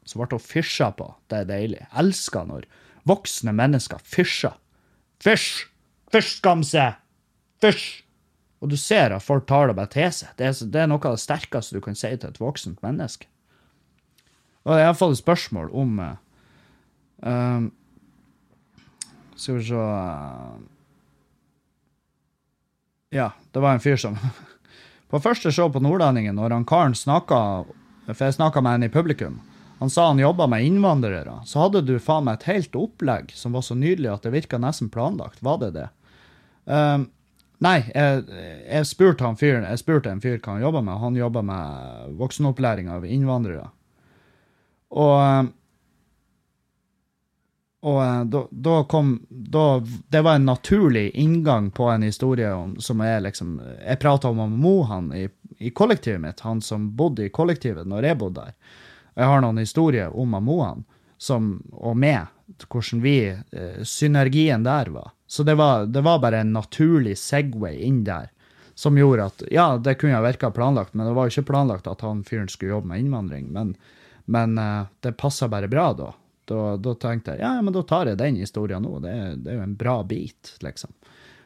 [0.09, 1.11] Så ble hun fysja på.
[1.29, 1.83] Det er deilig.
[1.83, 2.65] Jeg elsker når
[3.09, 4.55] voksne mennesker fysjer.
[5.21, 5.67] Fysj!
[6.09, 6.85] Fysj, skamse!
[7.61, 7.89] Fysj!
[8.59, 10.31] Og du ser at folk tar det bare til seg.
[10.39, 13.29] Det er, det er noe av det sterkeste du kan si til et voksent menneske.
[14.67, 17.61] Og jeg har fått et spørsmål om uh,
[19.39, 20.57] Skal vi se uh,
[23.15, 24.19] Ja, det var en fyr som
[25.09, 27.39] På første show på Nordlendingen, når han karen snakka
[28.11, 29.39] For jeg snakka med han i publikum.
[29.79, 31.39] Han sa han jobba med innvandrere.
[31.45, 34.59] Så hadde du faen meg et helt opplegg som var så nydelig at det virka
[34.59, 35.39] nesten planlagt.
[35.43, 35.85] Var det det?
[36.67, 37.05] Um,
[37.63, 38.25] nei, jeg,
[38.67, 40.99] jeg spurte han fyren, jeg spurte en fyr hva han jobba med.
[40.99, 43.69] Han jobba med voksenopplæring av innvandrere.
[44.89, 45.55] Og
[47.79, 49.79] og eh, da, da kom da,
[50.11, 54.59] Det var en naturlig inngang på en historie om, som er liksom Jeg prata om
[54.59, 58.75] Mohan i, i kollektivet mitt, han som bodde i kollektivet når jeg bodde der.
[59.19, 60.85] Jeg har noen historier om Moan
[61.19, 62.29] og meg,
[62.71, 65.11] hvordan vi eh, Synergien der var.
[65.27, 68.31] Så det var, det var bare en naturlig Segway inn der
[68.79, 71.87] som gjorde at Ja, det kunne ha virka planlagt, men det var jo ikke planlagt
[71.91, 73.49] at han fyren skulle jobbe med innvandring.
[73.51, 73.75] Men,
[74.25, 76.13] men eh, det passa bare bra da.
[76.49, 79.01] Da, da tenkte jeg ja, men da tar jeg den historien nå.
[79.03, 80.95] Det, det er jo en bra bit, liksom.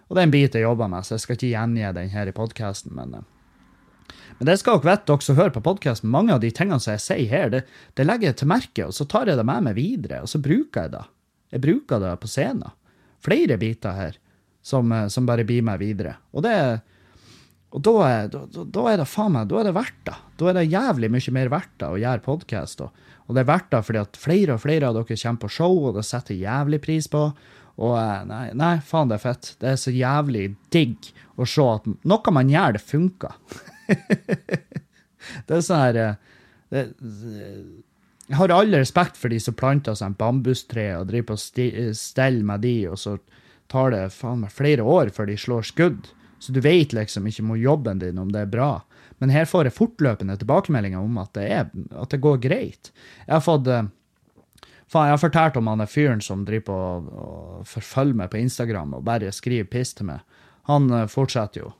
[0.08, 2.30] Og det er en bit jeg jobber med, så jeg skal ikke gjengi den her
[2.30, 3.26] i podkasten, men eh,
[4.40, 6.12] men det skal dere vite, dere som hører på podkasten.
[6.14, 7.64] Mange av de tingene som jeg sier her, det,
[7.98, 10.42] det legger jeg til merke, og så tar jeg det med meg videre, og så
[10.44, 11.04] bruker jeg det.
[11.54, 12.74] Jeg bruker det på scenen.
[13.24, 14.18] Flere biter her
[14.66, 16.18] som, eh, som bare blir med videre.
[16.34, 16.58] Og det
[17.74, 20.16] og da er, da, da er det faen meg, da er det verdt det.
[20.38, 22.84] Da er det jævlig mye mer verdt det å gjøre podkast.
[22.86, 25.50] Og, og det er verdt det fordi at flere og flere av dere kommer på
[25.56, 27.24] show, og det setter jævlig pris på.
[27.82, 29.54] Og eh, nei, nei, faen, det er fett.
[29.62, 33.40] Det er så jævlig digg å se at noe man gjør, det funker.
[35.48, 36.16] det er sånn her eh,
[36.74, 36.84] det,
[38.30, 41.92] Jeg har all respekt for de som planter seg en bambustre og driver på sti-
[41.98, 43.18] stell med de, og så
[43.72, 46.12] tar det faen meg flere år før de slår skudd.
[46.44, 48.72] Så du vet liksom ikke om jobben din om det er bra.
[49.22, 52.90] Men her får jeg fortløpende tilbakemeldinger om at det, er, at det går greit.
[53.28, 53.86] Jeg har fått eh,
[54.94, 56.76] Faen, jeg har fortalt om han der fyren som driver på
[57.24, 60.20] og forfølger meg på Instagram og bare skriver piss til meg.
[60.70, 61.72] Han eh, fortsetter jo.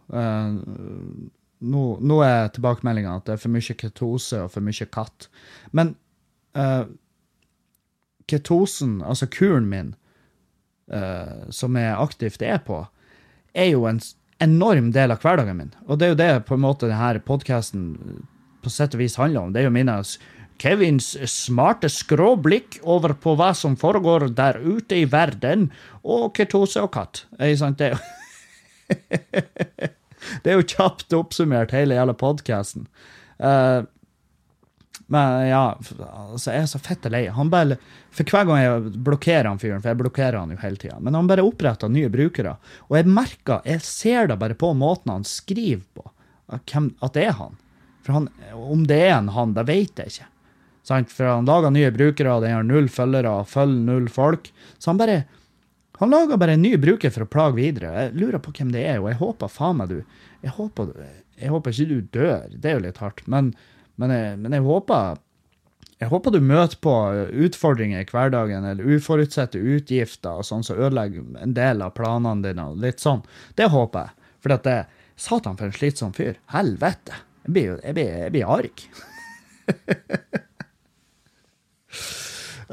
[1.64, 5.30] Eh, nå, nå er tilbakemeldinga at det er for mye ketose og for mye katt.
[5.72, 5.96] Men
[6.58, 6.86] uh,
[8.28, 9.96] ketosen, altså kuren min,
[10.94, 12.84] uh, som jeg aktivt er på,
[13.54, 14.02] er jo en
[14.44, 15.74] enorm del av hverdagen min.
[15.88, 17.98] Og det er jo det på en måte denne podkasten
[18.64, 19.54] på sett og vis handler om.
[19.54, 19.98] Det er jo mine
[20.62, 25.72] Kevins smarte skråblikk over på hva som foregår der ute i verden,
[26.04, 27.26] og ketose og katt.
[27.60, 27.82] Sant?
[27.82, 28.00] Det er jo
[30.44, 32.88] Det er jo kjapt oppsummert, hele jævla podkasten.
[35.14, 37.26] men ja, altså, jeg er så fette lei.
[37.28, 37.78] Han bare,
[38.14, 41.18] for hver gang jeg blokkerer han fyren, for jeg blokkerer han jo hele tida, men
[41.18, 42.56] han bare oppretter nye brukere.
[42.90, 46.08] Og jeg merker, jeg ser det bare på måten han skriver på,
[46.54, 47.58] at det er han.
[48.04, 50.30] For han, om det er en han, det vet jeg ikke.
[50.84, 54.50] For han lager nye brukere, den har null følgere, følger null folk.
[54.78, 55.24] Så han bare
[56.04, 57.92] han lager bare en ny bruker for å plage videre.
[57.96, 60.00] Jeg lurer på hvem det er, og jeg håper faen meg du
[60.44, 60.90] Jeg håper,
[61.40, 63.54] jeg håper ikke du dør, det er jo litt hardt, men,
[63.96, 65.22] men, jeg, men jeg håper
[66.02, 66.94] jeg håper du møter på
[67.46, 72.66] utfordringer i hverdagen, eller uforutsette utgifter og sånn som ødelegger en del av planene dine.
[72.74, 73.22] og litt sånn.
[73.56, 74.32] Det håper jeg.
[74.44, 74.76] For at det,
[75.16, 76.36] satan for en slitsom fyr.
[76.52, 77.22] Helvete.
[77.46, 78.84] Jeg blir, jeg blir, jeg blir arg.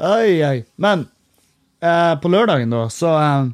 [0.01, 0.65] Oi, oi.
[0.81, 1.03] Men
[1.81, 3.49] eh, på lørdagen, da, så eh,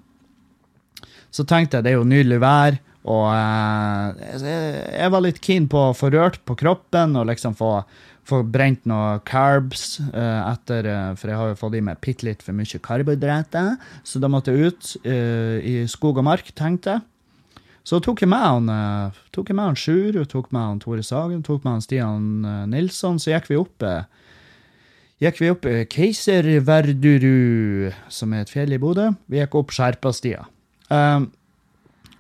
[1.31, 5.91] Så tenkte jeg det er jo nydelig vær, og eh, jeg, var litt keen på
[5.91, 7.71] å få rørt på kroppen og liksom få,
[8.27, 12.27] få brent noen carbs eh, etter eh, For jeg har jo fått i meg bitte
[12.27, 16.97] litt for mye karbohydrater, så da måtte jeg ut eh, i skog og mark, tenkte
[16.97, 17.07] jeg.
[17.87, 21.45] Så tok jeg med han, tok jeg med han Sjur, tok med han Tore Sagen,
[21.47, 22.25] tok med han Stian
[22.73, 23.87] Nilsson, så gikk vi opp
[25.23, 29.11] gikk vi opp eh, Keiserverduru, som er et fjell i Bodø.
[29.31, 30.47] Vi gikk opp Skjerpastia.
[30.91, 31.31] Um,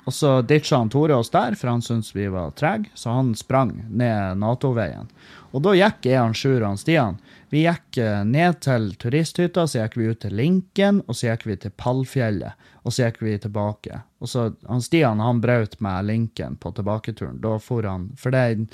[0.07, 3.33] Og så ditcha han Tore oss der, for han syntes vi var trege, så han
[3.35, 5.09] sprang ned Nato-veien.
[5.51, 7.19] Og da gikk jeg, han Sjur og Stian.
[7.51, 11.47] Vi gikk eh, ned til turisthytta, så gikk vi ut til Linken, og så gikk
[11.49, 14.03] vi til Pallfjellet, og så gikk vi tilbake.
[14.23, 17.41] Og så han Stian han brøt med Linken på tilbaketuren.
[17.43, 18.69] Da for han For det,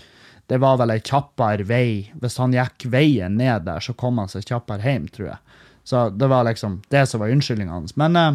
[0.52, 2.12] det var vel ei kjappere vei.
[2.20, 5.60] Hvis han gikk veien ned der, så kom han seg kjappere hjem, tror jeg.
[5.88, 7.94] Så det var liksom det som var unnskyldninga hans.
[7.96, 8.34] Men eh,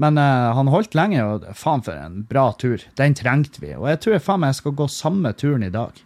[0.00, 2.80] men uh, han holdt lenge, og faen for en bra tur.
[2.96, 3.74] Den trengte vi.
[3.76, 5.98] Og jeg tror jeg faen meg jeg skal gå samme turen i dag.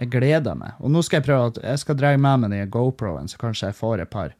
[0.00, 0.74] Jeg gleder meg.
[0.82, 3.70] Og nå skal jeg prøve at jeg skal dra med meg den GoPro-en, så kanskje
[3.70, 4.34] jeg får et par,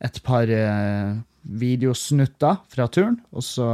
[0.00, 3.18] et par uh, videosnutter fra turen.
[3.34, 3.68] Og så,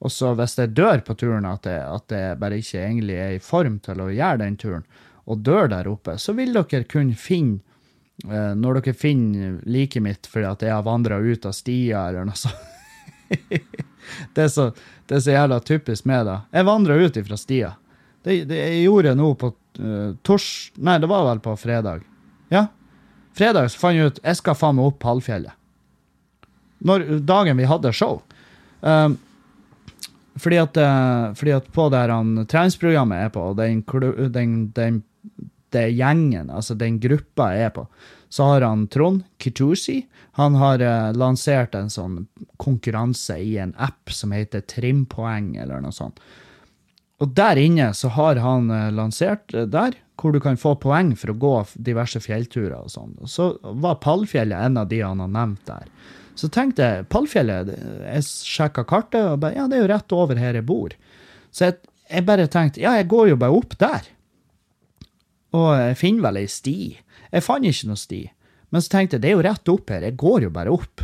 [0.00, 3.34] og så hvis jeg dør på turen, at jeg, at jeg bare ikke egentlig er
[3.36, 4.86] i form til å gjøre den turen,
[5.28, 7.60] og dør der oppe, så vil dere kunne finne
[8.20, 12.36] når dere finner liket mitt fordi at jeg har vandra ut av stia eller noe
[12.36, 12.66] sånt
[14.34, 14.66] det, er så,
[15.06, 16.36] det, er så, jævla typisk med det.
[16.50, 17.72] Jeg vandra ut ifra stia.
[18.22, 20.72] Det, det jeg gjorde nå på uh, tors...
[20.76, 22.02] Nei, det var vel på fredag.
[22.50, 22.66] Ja.
[23.38, 25.54] Fredag så fant jeg ut jeg skal faen meg opp Halvfjellet.
[26.90, 28.22] Når, dagen vi hadde show.
[28.80, 29.18] Um,
[30.38, 33.82] fordi, at, uh, fordi at på der her treningsprogrammet er på, og den,
[34.32, 35.02] den, den,
[35.74, 37.86] den gjengen, altså den gruppa jeg er på,
[38.30, 40.04] så har han Trond Kitusi.
[40.38, 42.22] Han har uh, lansert en sånn
[42.62, 46.22] konkurranse i en app som heter Trimpoeng, eller noe sånt.
[47.20, 51.32] Og der inne så har han uh, lansert der, hvor du kan få poeng for
[51.32, 53.14] å gå diverse fjellturer og sånn.
[53.24, 55.86] Så var Pallfjellet en av de han har nevnt der.
[56.40, 60.40] Så tenkte jeg Pallfjellet Jeg sjekka kartet og bare Ja, det er jo rett over
[60.40, 60.94] her jeg bor.
[61.52, 64.08] Så jeg, jeg bare tenkte Ja, jeg går jo bare opp der.
[65.56, 66.76] Og jeg finner vel ei sti.
[67.30, 68.22] Jeg fant ikke noe sti.
[68.70, 71.02] Men så tenkte jeg det er jo rett opp her, jeg går jo bare opp.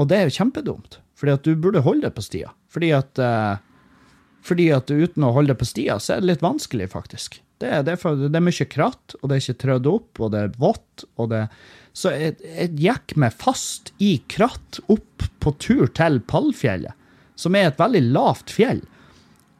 [0.00, 2.54] Og det er jo kjempedumt, fordi at du burde holde deg på stia.
[2.72, 3.60] Fordi at, uh,
[4.46, 7.40] fordi at uten å holde deg på stia, så er det litt vanskelig, faktisk.
[7.60, 10.22] Det, er, det, er, for, det er mye kratt, og det er ikke trødd opp,
[10.22, 11.06] og det er vått.
[11.20, 11.44] og det...
[11.96, 16.94] Så jeg, jeg gikk meg fast i kratt opp på tur til Pallfjellet,
[17.34, 18.82] som er et veldig lavt fjell.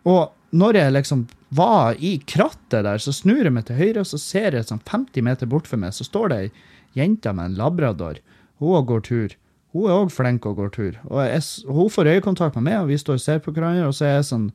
[0.08, 4.10] Og når jeg liksom var i krattet der, så snur jeg meg til høyre, og
[4.10, 6.50] så ser jeg sånn 50 meter bort for meg, så står det ei
[6.98, 8.20] jente med en labrador.
[8.62, 9.36] Hun går tur.
[9.74, 10.98] Hun er òg flink og går tur.
[11.08, 13.96] Og jeg, hun får øyekontakt med meg, og vi står og ser på hverandre, og
[13.96, 14.50] så er jeg sånn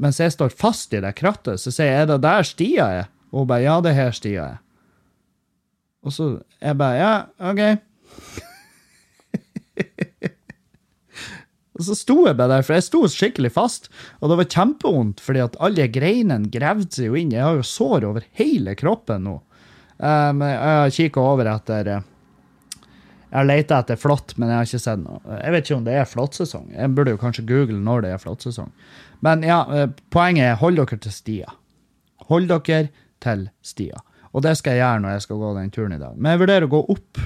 [0.00, 3.08] Mens jeg står fast i det krattet, så sier jeg er det der stia er?
[3.34, 4.60] Og hun bare ja, det er her stia er.
[6.06, 7.12] Og så jeg bare ja,
[7.50, 7.62] OK.
[11.80, 13.88] Og så sto jeg bare der, for jeg sto skikkelig fast,
[14.20, 17.32] og det var kjempevondt, fordi at alle greinene gravde seg jo inn.
[17.32, 19.38] Jeg har jo sår over hele kroppen nå.
[19.96, 22.04] Um, jeg har kikka over etter uh,
[23.30, 25.20] Jeg har leita etter flått, men jeg har ikke sett noe.
[25.38, 26.68] Jeg vet ikke om det er flåttsesong.
[26.76, 28.70] Jeg burde jo kanskje google når det er flåttsesong.
[29.24, 31.56] Men ja, uh, poenget er hold dere til stia.
[32.28, 32.90] Hold dere
[33.24, 34.04] til stia.
[34.30, 36.18] Og det skal jeg gjøre når jeg skal gå den turen i dag.
[36.18, 37.24] Men jeg vurderer å gå opp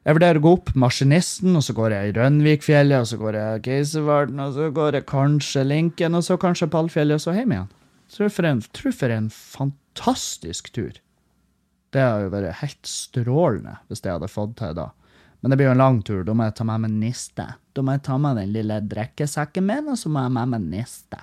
[0.00, 3.36] jeg vurderer å gå opp Maskinisten, og så går jeg i Rønvikfjellet, og så går
[3.36, 7.52] jeg Geiservarden, og så går jeg kanskje Linken, og så kanskje Pallfjellet, og så hjem
[7.52, 7.68] igjen.
[8.10, 10.96] Tror for, en, tror for en fantastisk tur.
[11.92, 14.88] Det har jo vært helt strålende hvis jeg hadde fått til da.
[15.40, 16.22] Men det blir jo en lang tur.
[16.24, 17.46] Da må jeg ta med meg niste.
[17.76, 20.66] Da må jeg ta med den lille drikkesekken min, og så må jeg med meg
[20.78, 21.20] niste.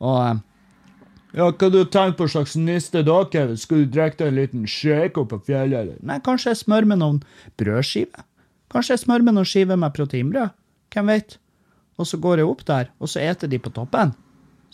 [0.00, 0.40] Og eh,
[1.36, 3.56] ja, hva du tenker på slags niste dere?
[3.60, 6.00] Skal du drikke deg en liten shake opp på fjellet, eller?
[6.06, 7.20] Nei, kanskje jeg smører med noen
[7.60, 8.26] brødskiver?
[8.70, 10.56] Kanskje jeg smører med noen skiver med proteinbrød?
[10.94, 11.38] Hvem vet?
[12.00, 14.14] Og så går jeg opp der, og så eter de på toppen.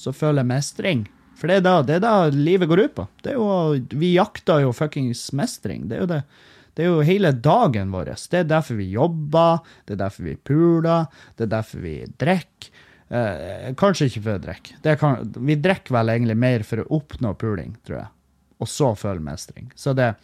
[0.01, 1.07] Så føler jeg mestring.
[1.37, 3.07] For det er da, det er da livet går ut på.
[3.25, 3.49] Det er jo,
[3.97, 5.89] vi jakter jo fuckings mestring.
[5.91, 6.23] Det er jo det.
[6.77, 8.13] Det er jo hele dagen vår.
[8.29, 12.73] Det er derfor vi jobber, det er derfor vi puler, det er derfor vi drikker.
[13.09, 15.37] Eh, kanskje ikke for å drikke.
[15.39, 18.11] Vi drikker vel egentlig mer for å oppnå puling, tror jeg.
[18.59, 19.71] Og så føle mestring.
[19.79, 20.15] Så det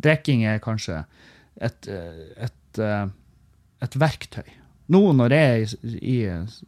[0.00, 1.04] Drikking er kanskje
[1.60, 3.06] et, eh, et, eh,
[3.82, 4.46] et, verktøy.
[4.88, 6.18] Nå når jeg er i, i,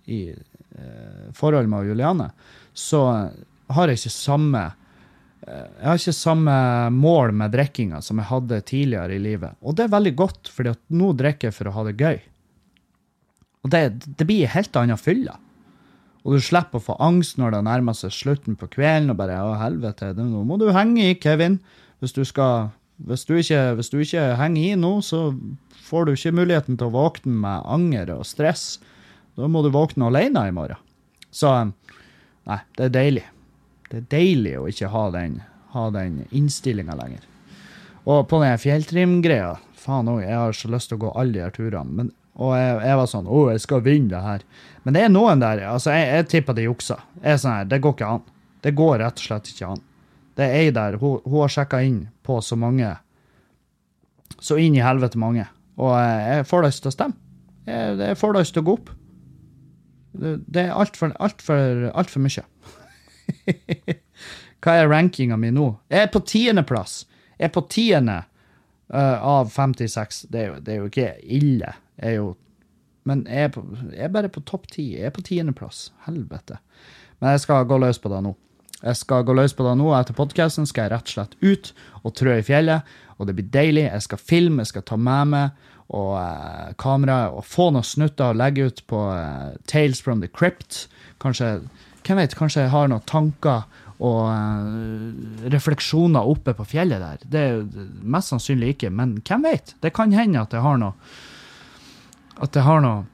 [0.06, 2.28] i uh, forhold med Juliane,
[2.72, 3.30] så
[3.68, 4.62] har jeg ikke samme
[5.42, 6.52] jeg har ikke samme
[6.94, 9.56] mål med drikkinga som jeg hadde tidligere i livet.
[9.58, 12.20] Og det er veldig godt, for nå drikker jeg for å ha det gøy.
[13.62, 13.82] Og det,
[14.18, 15.36] det blir helt annen fylle.
[16.22, 19.40] Og du slipper å få angst når det nærmer seg slutten på kvelden og bare
[19.42, 21.58] 'Å, helvete, nå må du henge i, Kevin'.
[22.02, 25.34] Hvis du, skal, hvis, du ikke, hvis du ikke henger i nå, så
[25.86, 28.80] får du ikke muligheten til å våkne med anger og stress.
[29.38, 30.78] Da må du våkne alene i morgen.
[31.30, 31.50] Så
[32.46, 33.26] nei, det er deilig.
[33.90, 35.42] Det er deilig å ikke ha den,
[35.74, 37.22] ha den innstillinga lenger.
[38.02, 41.40] Og på den fjelltrimgreia Faen òg, jeg har så lyst til å gå alle de
[41.42, 41.90] her turene.
[41.90, 42.10] Men
[42.40, 44.44] Og jeg, jeg var sånn Å, jeg skal vinne det her.
[44.86, 46.98] Men det er noen der altså Jeg, jeg tipper de juksa.
[47.20, 48.28] Jeg er sånn her, Det går ikke an.
[48.62, 49.82] Det går rett og slett ikke an.
[50.38, 52.94] Det er ei der, hun, hun har sjekka inn på så mange
[54.40, 55.44] Så inn i helvete mange.
[55.76, 57.18] Og jeg får lyst til å stemme.
[57.68, 58.90] Jeg, jeg får lyst til å gå opp.
[60.12, 62.44] Det, det er altfor alt for, alt for mye.
[64.62, 65.68] Hva er rankinga mi nå?
[65.90, 67.02] Jeg er på tiendeplass.
[67.38, 68.18] Jeg er på tiende
[68.92, 70.24] uh, av 56.
[70.30, 71.08] Det er, jo, det er jo ikke
[71.38, 71.72] ille.
[71.98, 72.32] Er jo
[73.04, 74.92] Men jeg er, på, jeg er bare på topp ti.
[74.94, 75.88] Jeg er på tiendeplass.
[76.04, 76.60] Helvete.
[77.18, 78.36] Men jeg skal gå løs på det nå.
[78.82, 79.88] Jeg skal gå løs på det nå.
[79.98, 81.72] Etter podkasten skal jeg rett og slett ut
[82.02, 82.86] og trø i fjellet.
[83.18, 83.88] Og det blir deilig.
[83.88, 88.32] Jeg skal filme, jeg skal ta med meg og eh, kamera og få noen snutter
[88.32, 90.86] og legge ut på eh, Tales from the Crypt.
[91.22, 91.58] Kanskje
[92.02, 93.66] hvem vet, kanskje jeg har noen tanker
[94.02, 97.26] og eh, refleksjoner oppe på fjellet der.
[97.34, 99.76] Det er mest sannsynlig ikke, men hvem vet?
[99.84, 100.96] Det kan hende at jeg har noe
[102.40, 103.04] At jeg har noe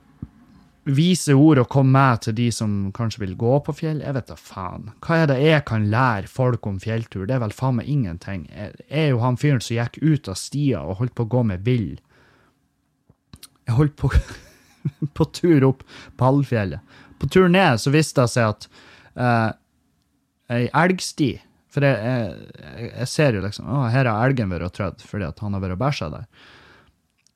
[0.88, 4.00] vise ord å komme med til de som kanskje vil gå på fjell.
[4.04, 4.90] Jeg vet da faen.
[5.04, 7.26] Hva er det jeg kan lære folk om fjelltur?
[7.28, 8.46] Det er vel faen meg ingenting.
[8.54, 11.44] Jeg er jo han fyren som gikk ut av stia og holdt på å gå
[11.50, 11.98] med vill.
[13.68, 14.12] Jeg holdt på
[15.16, 15.84] på tur opp
[16.16, 16.80] Pallfjellet.
[17.18, 18.68] På tur ned så viste det seg at
[19.18, 19.50] uh,
[20.54, 21.32] ei elgsti
[21.68, 25.42] For jeg, jeg, jeg, ser jo liksom å, her har elgen vært trødd fordi at
[25.44, 26.24] han har vært og bæsja der.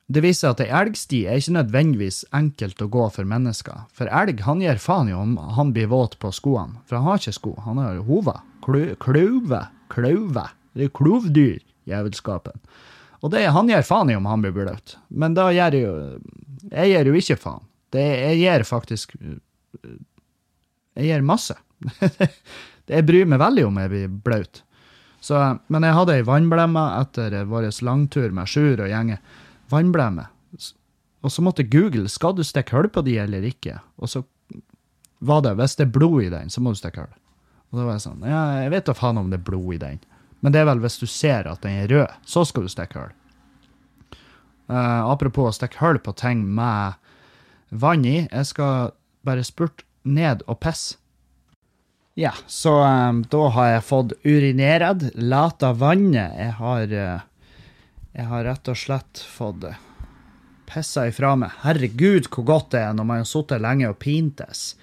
[0.07, 3.85] Det viser at ei elgsti er ikke nødvendigvis enkelt å gå for mennesker.
[3.95, 7.23] For elg han gir faen i om han blir våt på skoene, for han har
[7.23, 7.53] ikke sko.
[7.67, 8.43] Han har hover.
[8.63, 9.63] Klauve.
[9.93, 10.47] Klauve.
[10.73, 12.59] Det er klovdyr, jævelskapen.
[13.23, 14.97] Og det, han gir faen i om han blir bløt.
[15.09, 15.95] Men da gjør jeg jo
[16.73, 17.65] Jeg gir jo ikke faen.
[17.93, 19.15] Det, jeg gir faktisk
[20.97, 21.55] Jeg gir masse.
[22.93, 24.63] jeg bryr meg veldig om jeg blir blaut.
[25.71, 29.23] Men jeg hadde ei vannblemme etter vår langtur med Sjur og gjengen.
[29.73, 30.29] Vannblemme.
[31.23, 33.79] Og så måtte Google skal du stikke hull på de eller ikke.
[34.03, 34.25] Og så
[35.23, 37.19] var det hvis det er blod i den, så må du stikke hull.
[37.73, 39.83] Og da var jeg sånn Ja, jeg vet da faen om det er blod i
[39.83, 40.01] den.
[40.43, 42.99] Men det er vel hvis du ser at den er rød, så skal du stikke
[42.99, 43.13] hull.
[44.73, 46.99] Uh, apropos å stikke hull på ting med
[47.71, 48.25] vann i.
[48.27, 48.93] Jeg skal
[49.27, 50.99] bare spurte ned og pisse.
[52.19, 56.35] Ja, så um, da har jeg fått urinert, lata vannet.
[56.37, 57.23] Jeg har uh,
[58.13, 59.65] Jeg har rett og slett fått
[60.69, 61.53] pissa ifra meg.
[61.63, 64.75] Herregud, hvor godt det er når man har sittet lenge og pintes.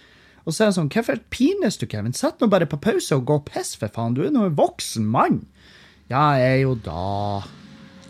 [0.46, 2.16] Og så er det sånn, hvorfor pines du, Kevin?
[2.18, 4.16] Sett nå bare på pause og gå og piss, for faen.
[4.18, 5.44] Du er nå en voksen mann.
[6.10, 7.44] Ja, jeg er jo da.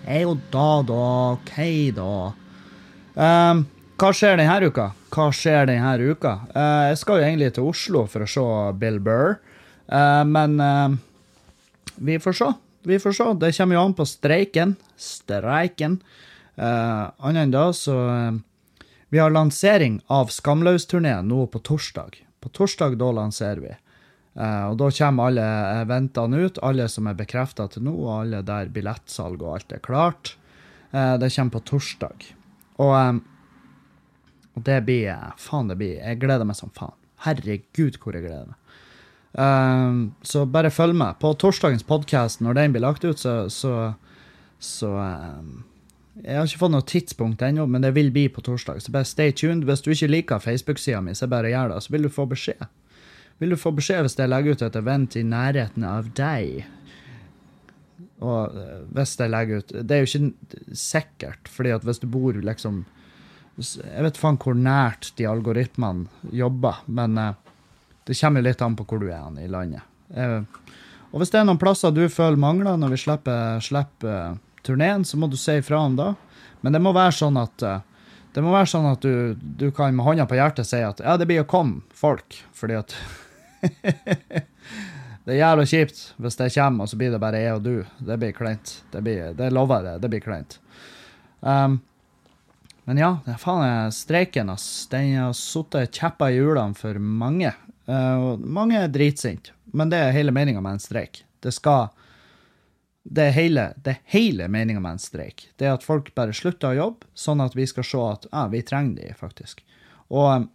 [0.05, 1.01] Jeg er jo da, da.
[1.35, 1.59] OK,
[1.97, 2.13] da.
[3.19, 3.65] Um,
[3.99, 4.87] hva skjer denne uka?
[5.11, 6.37] Hva skjer denne uka?
[6.53, 8.47] Uh, jeg skal jo egentlig til Oslo for å se
[8.79, 9.35] Bill Burr,
[9.91, 10.95] uh, men uh,
[11.99, 12.51] vi får se.
[12.83, 13.27] Vi får se.
[13.39, 14.75] Det kommer jo an på streiken.
[14.97, 15.99] Streiken.
[16.55, 17.95] Annet enn da, så
[19.09, 22.19] Vi har lansering av Skamløs-turneen nå på torsdag.
[22.39, 23.75] På torsdag da lanserer vi.
[24.39, 25.45] og da kommer alle
[25.81, 29.79] eventene ut, alle som er bekrefta til nå, og alle der billettsalg og alt er
[29.79, 30.37] klart.
[30.91, 32.29] det kommer på torsdag.
[32.77, 33.21] Og
[34.59, 36.95] og det blir Faen, det blir Jeg gleder meg som faen.
[37.23, 38.57] Herregud, hvor jeg gleder meg.
[39.33, 41.19] Um, så bare følg med.
[41.21, 43.93] På torsdagens podkast, når den blir lagt ut, så, så,
[44.59, 45.63] så um,
[46.23, 48.81] Jeg har ikke fått noe tidspunkt ennå, men det vil bli på torsdag.
[48.81, 49.67] Så bare stay tuned.
[49.69, 51.83] Hvis du ikke liker Facebook-sida mi, så bare gjør det.
[51.85, 52.65] Så vil du få beskjed.
[53.39, 56.65] Vil du få beskjed hvis jeg legger ut et event i nærheten av deg?
[58.19, 62.07] Og eh, hvis jeg legger ut Det er jo ikke sikkert, fordi at hvis du
[62.11, 62.85] bor liksom
[63.59, 67.48] jeg vet faen hvor nært de algoritmene jobber, men uh,
[68.09, 69.85] det kommer litt an på hvor du er i landet.
[70.09, 70.41] Uh,
[71.13, 75.05] og hvis det er noen plasser du føler mangler når vi slipper, slipper uh, turneen,
[75.05, 76.09] så må du si ifra om det.
[76.65, 77.63] Men det må være sånn at
[78.35, 81.15] det må være sånn at du, du kan med hånda på hjertet si at ja,
[81.17, 82.95] det blir å komme folk, fordi at
[85.29, 87.73] Det er jævla kjipt hvis det kommer, og så blir det bare jeg og du.
[88.01, 88.71] Det blir kleint.
[88.89, 89.01] Det,
[89.37, 90.01] det lover jeg.
[90.01, 90.55] Det blir kleint.
[91.45, 91.75] Um,
[92.89, 97.51] men ja, faen, streiken ass, den har satt kjepper i hjulene for mange.
[97.89, 101.23] Uh, mange er dritsinte, men det er hele meninga med en streik.
[101.41, 101.89] Det skal
[103.09, 105.47] Det er hele, det hele meninga med en streik.
[105.57, 108.43] Det er at folk bare slutter å jobbe, sånn at vi skal se at ja,
[108.51, 109.63] vi trenger de, faktisk.
[110.09, 110.45] Og,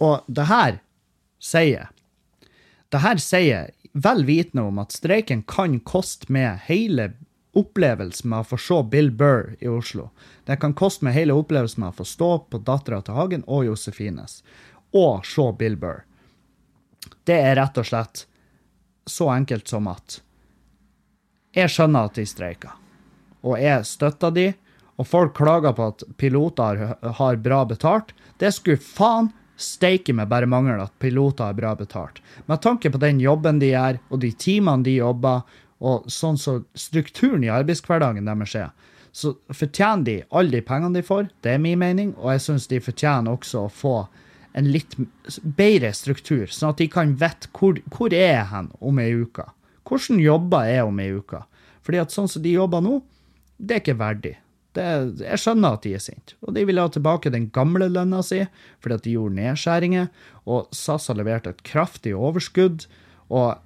[0.00, 0.78] og det her
[1.42, 1.90] sier
[2.92, 7.10] Det her sier vel vitende om at streiken kan koste med hele
[7.56, 10.10] opplevelsen med å få se Bill Burr i Oslo.
[10.44, 13.64] Det kan koste meg hele opplevelsen med å få stå på Dattera til Hagen og
[13.66, 14.42] Josefines
[14.94, 16.04] og se Bill Burr.
[17.26, 18.26] Det er rett og slett
[19.06, 20.20] så enkelt som at
[21.56, 22.74] jeg skjønner at de streiker,
[23.46, 24.46] og jeg støtter de,
[24.96, 26.82] og folk klager på at piloter
[27.18, 28.12] har bra betalt.
[28.40, 32.20] Det skulle faen steike meg bare mangle at piloter har bra betalt.
[32.44, 35.46] Med tanke på den jobben de gjør, og de timene de jobber,
[35.80, 38.70] og sånn som så strukturen i arbeidshverdagen deres er,
[39.16, 41.30] så fortjener de alle de pengene de får.
[41.40, 43.96] Det er min mening, og jeg syns de fortjener også å få
[44.56, 44.96] en litt
[45.56, 49.44] bedre struktur, sånn at de kan vite hvor, hvor er jeg hen om ei uke.
[49.86, 51.42] Hvordan jobber jeg om ei uke?
[51.86, 52.98] Fordi at sånn som de jobber nå,
[53.56, 54.34] det er ikke verdig.
[54.76, 54.86] Det,
[55.22, 56.36] jeg skjønner at de er sinte.
[56.44, 58.42] Og de vil ha tilbake den gamle lønna si,
[58.84, 60.08] fordi at de gjorde nedskjæringer.
[60.48, 62.88] Og SAS har levert et kraftig overskudd.
[63.28, 63.60] Og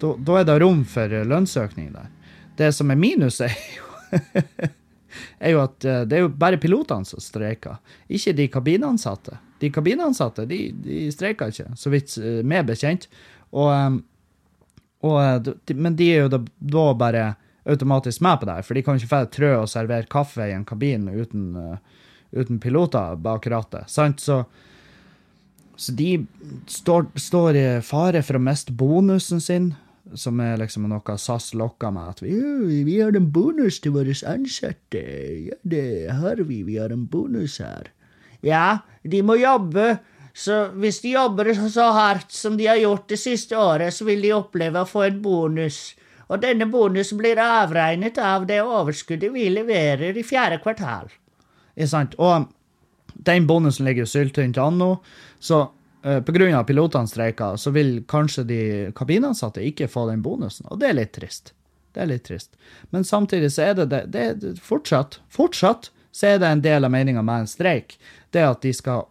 [0.00, 2.10] da er det rom for lønnsøkning der.
[2.56, 3.90] Det som er minus, er jo,
[5.44, 7.76] er jo at eh, det er jo bare pilotene som streiker,
[8.08, 9.36] ikke de kabinansatte.
[9.60, 13.08] De kabinansatte de, de streika ikke, så vidt uh, meg bekjent.
[13.52, 13.98] Og, um,
[15.06, 17.26] og, men de er jo da, da, bare
[17.66, 20.64] automatisk med på det for de kan ikke få trø og servere kaffe i en
[20.66, 21.56] kabin uten,
[22.30, 23.90] uten piloter bak rattet.
[23.90, 24.22] sant?
[24.22, 24.44] Så,
[25.76, 26.26] så de
[26.66, 29.74] står, står, i fare for å miste bonusen sin,
[30.14, 32.14] som er liksom noe SAS lokker med.
[32.14, 32.32] At vi,
[32.86, 35.02] vi har en bonus til våre ansatte.
[35.50, 35.86] Ja, det
[36.16, 36.62] har vi.
[36.66, 37.90] Vi har en bonus her.
[38.46, 39.96] Ja, de må jobbe.
[40.36, 44.20] Så hvis de jobber så hardt som de har gjort det siste året, så vil
[44.22, 45.94] de oppleve å få en bonus.
[46.26, 51.08] Og denne bonusen blir avregnet av det overskuddet vi leverer i fjerde kvartal.
[51.76, 52.18] Ikke sant?
[52.20, 52.50] Og
[53.14, 54.90] den bonusen ligger jo syltynt an nå,
[55.40, 56.62] så uh, pga.
[56.68, 58.62] pilotene streiker, så vil kanskje de
[58.96, 61.54] kabinansatte ikke få den bonusen, og det er litt trist.
[61.96, 62.52] Det er litt trist.
[62.92, 66.86] Men samtidig så er det det, det, det fortsatt, fortsatt så er det en del
[66.86, 67.96] av meninga med en streik.
[68.34, 69.06] Det at de skal,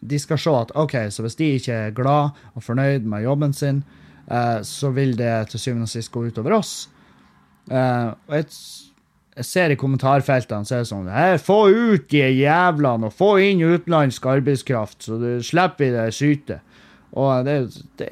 [0.00, 3.52] de skal se at OK, så hvis de ikke er glad og fornøyd med jobben
[3.56, 3.82] sin,
[4.30, 6.74] eh, så vil det til syvende og sist gå utover oss.
[7.70, 8.48] Eh, og jeg,
[9.36, 13.36] jeg, ser i kommentarfeltene så er det sånn her, Få ut de jævlene og få
[13.44, 16.60] inn utenlandsk arbeidskraft, så du slipper vi det syte.
[17.18, 17.56] Og det,
[17.98, 18.06] det,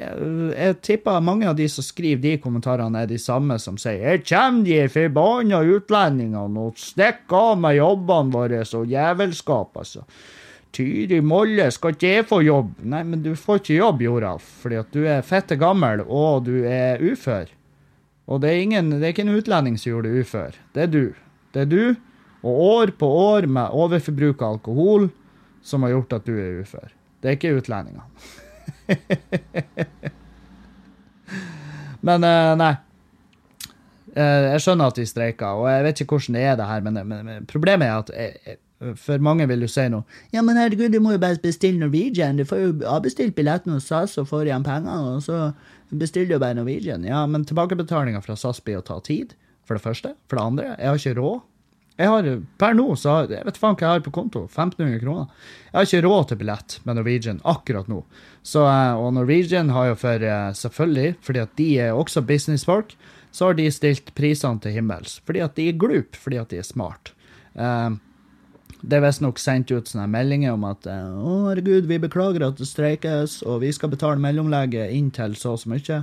[0.59, 4.25] jeg tipper mange av de som skriver de kommentarene, er de samme som sier 'Her
[4.27, 10.03] kommer de forbanna utlendingene og stikker av med jobbene våre og jævelskap', altså.
[10.73, 12.75] Tyri Molle, skal ikke jeg få jobb?
[12.83, 16.65] Nei, men du får ikke jobb, Joralf, fordi at du er fette gammel, og du
[16.69, 17.49] er ufør.
[18.29, 20.59] Og det er, ingen, det er ikke en utlending som gjorde deg ufør.
[20.75, 21.15] Det er du.
[21.55, 21.97] Det er du,
[22.43, 25.09] og år på år med overforbruk av alkohol,
[25.65, 26.93] som har gjort at du er ufør.
[27.23, 28.05] Det er ikke utlendingene.
[32.07, 32.75] men uh, nei.
[34.17, 36.81] Uh, jeg skjønner at de streiker, og jeg vet ikke hvordan det er, det her,
[36.87, 38.57] men, men, problemet er at jeg, jeg,
[38.99, 40.05] for mange vil jo si noe.
[40.35, 42.39] Ja, men herregud, du må jo bare bestille Norwegian.
[42.39, 45.37] Du får jo avbestilt billetten hos SAS og får igjen penger, og så
[45.91, 47.03] bestiller du bare Norwegian.
[47.07, 49.29] Ja, men tilbakebetalinga fra SAS blir å ta tid,
[49.67, 50.11] for det første.
[50.31, 51.39] For det andre, jeg har ikke råd
[51.99, 52.27] jeg har,
[52.63, 54.45] Per nå så har, jeg vet faen hva jeg har på konto.
[54.47, 55.31] 1500 kroner.
[55.67, 58.05] Jeg har ikke råd til billett med Norwegian akkurat nå.
[58.47, 62.95] Så, eh, og Norwegian har jo for eh, selvfølgelig, fordi at de er også businessfolk,
[63.35, 65.17] så har de stilt prisene til himmels.
[65.27, 67.11] Fordi at de er glup, fordi at de er smart.
[67.59, 67.99] Um,
[68.79, 72.69] det er visstnok sendt ut sånne meldinger om at å herregud, vi beklager at det
[72.71, 75.99] streikes, og vi skal betale mellomlegget inntil så og så mye.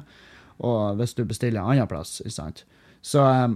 [0.60, 2.66] Og hvis du bestiller en annen plass, ikke sant.
[3.06, 3.56] Så um,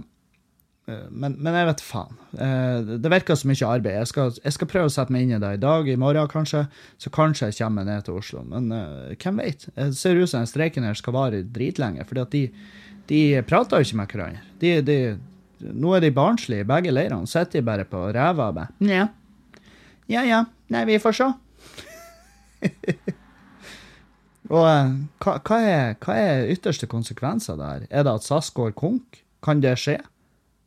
[0.88, 2.16] men, men, jeg vet faen.
[2.34, 3.98] Eh, det virker så mye arbeid.
[4.00, 6.30] Jeg skal, jeg skal, prøve å sette meg inn i det i dag, i morgen
[6.30, 6.64] kanskje.
[7.00, 8.42] Så kanskje jeg kommer ned til Oslo.
[8.48, 9.68] Men uh, hvem vet?
[9.76, 12.06] Det ser ut som den streiken her skal vare dritlenge.
[12.08, 12.46] For de,
[13.10, 14.42] de prater jo ikke med hverandre.
[14.62, 14.98] De, de,
[15.70, 17.30] nå er de barnslige, begge leirene.
[17.30, 19.08] Sitter de bare på ræva og bare Nja.
[20.10, 20.44] Ja ja.
[20.70, 21.32] Nei, vi får se.
[24.50, 27.86] og uh, hva, hva, er, hva er ytterste konsekvenser der?
[27.90, 29.22] Er det at SAS går konk?
[29.44, 30.00] Kan det skje?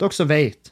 [0.02, 0.72] Dere som vet,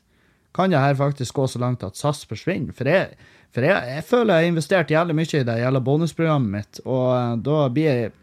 [0.55, 2.75] kan det her faktisk gå så langt at SAS forsvinner?
[2.75, 3.15] For jeg,
[3.55, 7.05] for jeg, jeg føler jeg har investert jævlig mye i det gjelder bonusprogrammet mitt, og
[7.15, 8.17] eh, da blir jeg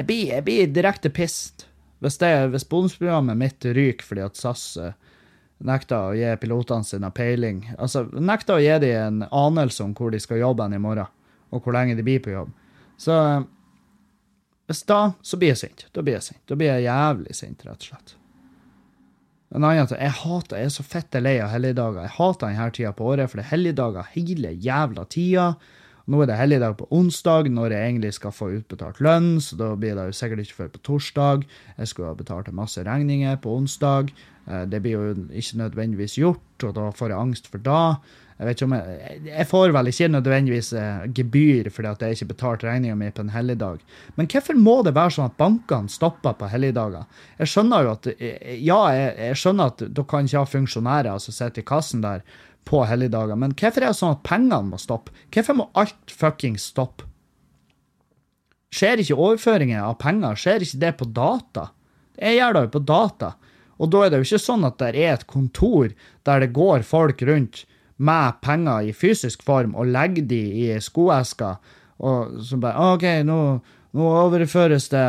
[0.00, 1.66] Jeg blir, jeg blir direkte pissed
[2.00, 4.94] hvis, det, hvis bonusprogrammet mitt ryker fordi at SAS uh,
[5.68, 7.58] nekter å gi pilotene sine peiling.
[7.76, 11.10] Altså, nekter å gi dem en anelse om hvor de skal jobbe i morgen,
[11.52, 12.54] og hvor lenge de blir på jobb.
[12.96, 13.44] Så uh,
[14.70, 15.86] hvis da, så blir jeg sint.
[15.92, 16.42] Da blir jeg sint.
[16.48, 18.16] Da blir jeg jævlig sint, rett og slett.
[19.50, 22.04] Annen ting, Jeg hater, jeg er så fette lei av helligdager.
[22.06, 25.46] Jeg hater denne tida på året, for det er helligdager hele jævla tida.
[26.10, 29.72] Nå er det helligdag på onsdag, når jeg egentlig skal få utbetalt lønn, så da
[29.74, 31.44] blir det jo sikkert ikke før på torsdag.
[31.78, 34.14] Jeg skulle ha betalt masse regninger på onsdag.
[34.46, 37.82] Eh, det blir jo ikke nødvendigvis gjort, og da får jeg angst for da.
[38.40, 42.16] Jeg vet ikke om jeg, jeg får vel ikke nødvendigvis eh, gebyr fordi at jeg
[42.16, 43.82] ikke betalte regninga mi på en helligdag.
[44.16, 47.04] Men hvorfor må det være sånn at bankene stopper på helligdager?
[47.36, 51.20] Jeg skjønner jo at eh, ja, jeg, jeg skjønner at dere kan ikke ha funksjonærer
[51.20, 52.24] som sitter i kassen der
[52.64, 55.12] på helligdager, men hvorfor er det sånn at pengene må stoppe?
[55.36, 57.04] Hvorfor må alt fuckings stoppe?
[58.72, 60.40] Skjer ikke overføringer av penger?
[60.40, 61.66] Skjer ikke det på data?
[62.16, 63.34] Jeg gjør det jo på data.
[63.80, 65.92] Og da er det jo ikke sånn at det er et kontor
[66.28, 67.66] der det går folk rundt
[68.00, 71.60] med penger i fysisk form og legger de i skoesker,
[72.00, 73.40] og så bare OK, nå,
[73.96, 75.08] nå overføres det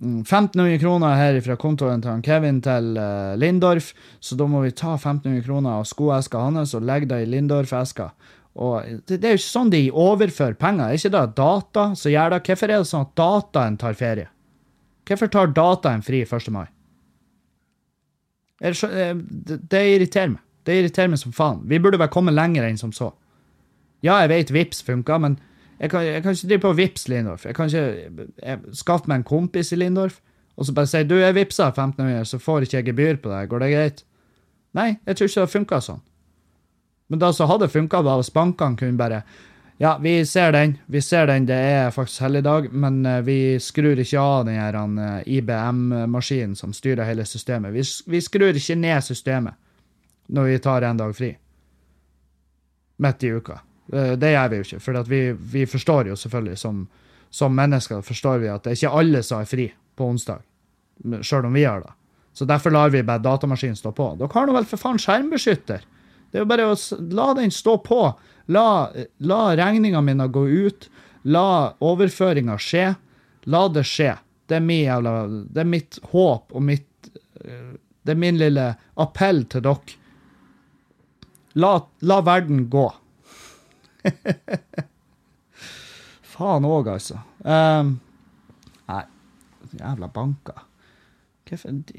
[0.00, 4.72] 1500 kroner her fra kontoen til han Kevin til uh, Lindorf, så da må vi
[4.72, 8.08] ta 1500 kroner av skoeska hans og legge det i Lindorf-eska.
[8.52, 10.88] Og det, det, er jo ikke sånn de overfører penger.
[10.88, 12.40] Er ikke det data som gjør det?
[12.48, 14.28] Hvorfor er det sånn at dataen tar ferie?
[15.08, 16.48] Hvorfor tar dataen fri 1.
[16.52, 16.66] mai?
[18.62, 20.42] Det, det irriterer meg.
[20.66, 21.62] Det irriterer meg som faen.
[21.68, 23.10] Vi burde vel kommet lenger enn som så.
[24.02, 25.38] Ja, jeg vet Vips funka, men
[25.78, 27.46] jeg kan, jeg kan, ikke drive på Vips Lindorf.
[27.46, 30.20] Jeg kan ikke skaffe meg en kompis i Lindorf
[30.56, 33.48] og så bare si du, jeg vippsa 1500, så får ikke jeg gebyr på deg.
[33.48, 34.02] Går det greit?
[34.76, 36.02] Nei, jeg tror ikke det funka sånn.
[37.12, 39.24] Men da så hadde det funka hvis bankene kunne bare
[39.80, 43.98] Ja, vi ser den, vi ser den, det er faktisk helligdag, men eh, vi skrur
[43.98, 47.72] ikke av den eh, IBM-maskinen som styrer hele systemet.
[47.74, 49.58] Vi, vi skrur ikke ned systemet
[50.32, 51.30] når vi tar en dag fri.
[53.02, 53.60] Midt i uka.
[53.92, 56.86] Eh, det gjør vi jo ikke, for vi, vi, forstår jo selvfølgelig som,
[57.30, 60.40] som, mennesker forstår vi at det er ikke alle som er fri på onsdag,
[61.20, 61.92] sjøl om vi har det.
[62.32, 64.14] Så derfor lar vi bare datamaskinen stå på.
[64.16, 65.82] Dere har nå vel for faen skjermbeskytter?
[66.32, 66.76] Det er jo bare å
[67.12, 68.00] la den stå på.
[68.56, 68.66] La,
[69.20, 70.88] la regninga mine gå ut.
[71.28, 72.86] La overføringa skje.
[73.52, 74.14] La det skje.
[74.48, 77.10] Det er, min det er mitt håp og mitt
[77.44, 78.64] eh, Det er min lille
[79.00, 80.00] appell til dere
[81.52, 82.86] La, la verden gå.
[86.32, 87.20] Faen òg, altså.
[87.44, 87.96] Um,
[88.88, 89.04] nei,
[89.78, 90.64] jævla banker.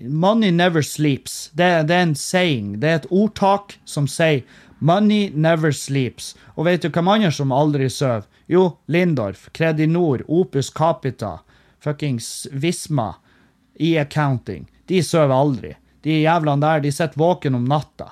[0.09, 1.51] Money never sleeps.
[1.53, 2.79] Det, det, er en saying.
[2.81, 4.41] Det er et ordtak som sier
[4.81, 6.33] 'money never sleeps'.
[6.57, 8.25] Og vet du hvem andre som aldri sover?
[8.47, 11.39] Jo, Lindorf, Kredinor, Opus Capita,
[11.79, 13.13] fuckings Visma,
[13.79, 14.67] E-accounting.
[14.87, 15.75] De sover aldri.
[16.01, 18.11] De jævlene der, de sitter våken om natta.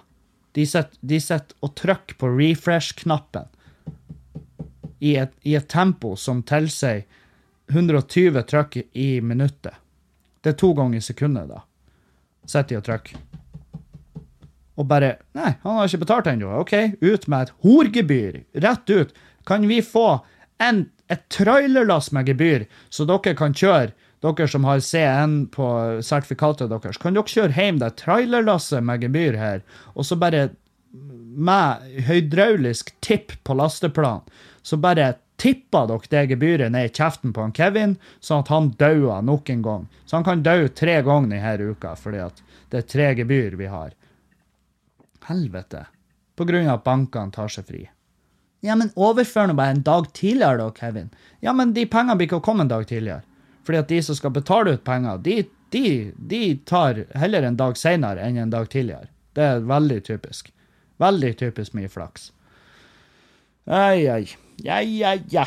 [0.55, 3.47] De sitter og trykker på refresh-knappen
[4.99, 7.05] i, i, et tempo som tilsier
[7.71, 9.73] 120 trykk i minuttet.
[10.41, 11.63] Det er to ganger i sekundet, da.
[12.45, 13.21] Sitter de og trykker.
[14.81, 16.51] Og bare Nei, han har ikke betalt ennå.
[16.61, 18.39] OK, ut med et horgebyr.
[18.65, 19.15] Rett ut.
[19.47, 20.21] Kan vi få
[20.61, 25.67] en, et trailerlass med gebyr, så dere kan kjøre dere som har C1 på
[26.05, 29.63] sertifikatet deres, kan dere kjøre hjem det trailerlasset med gebyr her,
[29.95, 30.49] og så bare
[31.31, 34.21] med hydraulisk tipp på lasteplan,
[34.61, 38.69] så bare tipper dere det gebyret ned i kjeften på han Kevin, sånn at han
[38.77, 39.87] dauer nok en gang.
[40.05, 43.71] Så han kan dø tre ganger denne uka, fordi at det er tre gebyr vi
[43.71, 43.95] har.
[45.25, 45.87] Helvete.
[46.37, 47.81] På grunn av at bankene tar seg fri.
[48.61, 51.09] Ja, men overfør nå bare en dag tidligere, da, Kevin.
[51.41, 53.25] Ja, men de pengene blir ikke å komme en dag tidligere.
[53.65, 55.37] Fordi at de som skal betale ut penger, de,
[55.73, 59.11] de, de tar heller en dag seinere enn en dag tidligere.
[59.37, 60.51] Det er veldig typisk.
[61.01, 62.31] Veldig typisk mye flaks.
[63.65, 64.23] Ai, ai.
[64.65, 65.45] Ja, ja, ja.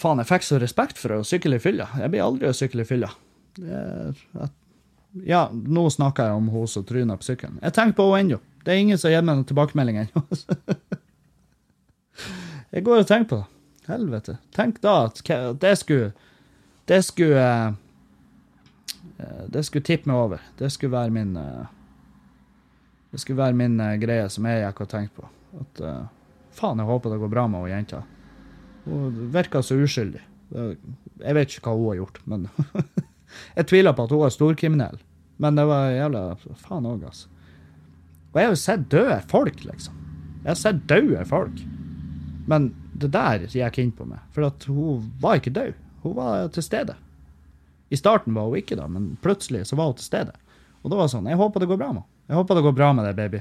[0.00, 1.90] Faen, jeg fikk så respekt for å sykle i fylla.
[2.00, 3.10] Jeg blir aldri å sykle i fylla.
[5.26, 7.60] Ja, nå snakker jeg om hun som tryna på sykkelen.
[7.60, 8.40] Jeg tenker på henne ennå.
[8.64, 10.22] Det er ingen som gir meg noen tilbakemelding ennå.
[12.74, 13.48] jeg går og tenker på det.
[13.90, 14.36] Helvete.
[14.54, 15.22] Tenk da at
[15.60, 16.12] det skulle
[16.90, 17.74] det skulle
[19.18, 20.40] eh, Det skulle tippe meg over.
[20.58, 21.66] Det skulle være min eh,
[23.12, 25.28] Det skulle være min eh, greie som jeg gikk og tenkte på.
[25.60, 25.82] At
[26.54, 28.02] faen, jeg håper det går bra med hun jenta.
[28.84, 30.22] Hun virker så uskyldig.
[30.50, 32.48] Jeg vet ikke hva hun har gjort, men
[33.56, 34.98] Jeg tviler på at hun er storkriminell.
[35.42, 36.22] Men det var jævla
[36.64, 37.28] Faen òg, altså.
[38.30, 39.94] Og jeg har jo sett døde folk, liksom.
[40.42, 41.62] Jeg har sett døde folk.
[42.50, 44.22] Men det der gikk inn på meg.
[44.34, 45.78] For at hun var ikke død.
[46.02, 46.96] Hun var til stede.
[47.90, 50.36] I starten var hun ikke, da, men plutselig så var hun til stede.
[50.80, 52.08] Og da var det sånn Jeg håper det går bra med henne.
[52.30, 53.40] Jeg håper det går bra med deg, baby.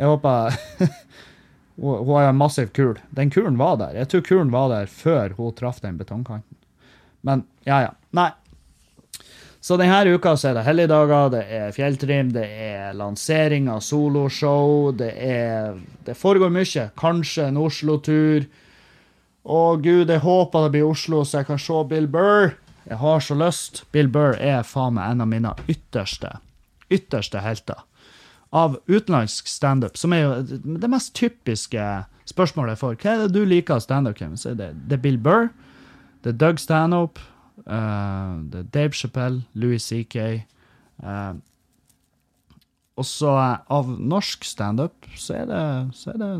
[0.00, 0.58] Jeg håper
[1.80, 2.98] Hun har en massiv kul.
[3.16, 3.94] Den kulen var der.
[3.96, 6.58] Jeg tror kulen var der før hun traff den betongkanten.
[7.24, 7.94] Men ja, ja.
[8.16, 8.28] Nei.
[9.60, 14.88] Så denne uka så er det helligdager, det er fjelltrim, det er lansering av soloshow,
[14.96, 16.86] det er Det foregår mye.
[16.96, 18.46] Kanskje en Oslo-tur.
[19.44, 22.52] Å gud, jeg håper det blir Oslo, så jeg kan se Bill Burr.
[22.84, 23.84] Jeg har så lyst.
[23.92, 26.38] Bill Burr er faen meg en av mine ytterste,
[26.90, 27.86] ytterste helter.
[28.50, 31.82] av utenlandsk standup, som er jo det mest typiske
[32.26, 32.96] spørsmålet jeg får.
[32.98, 34.34] Hva er det du liker av standup, Kevin?
[34.58, 35.52] Det, det er Bill Burr,
[36.24, 37.22] det er Doug Stanhope,
[37.68, 40.42] uh, det er Dave Chappelle, Louis C.K.
[40.98, 41.38] Uh,
[42.98, 45.38] og så av norsk standup så,
[45.94, 46.32] så er det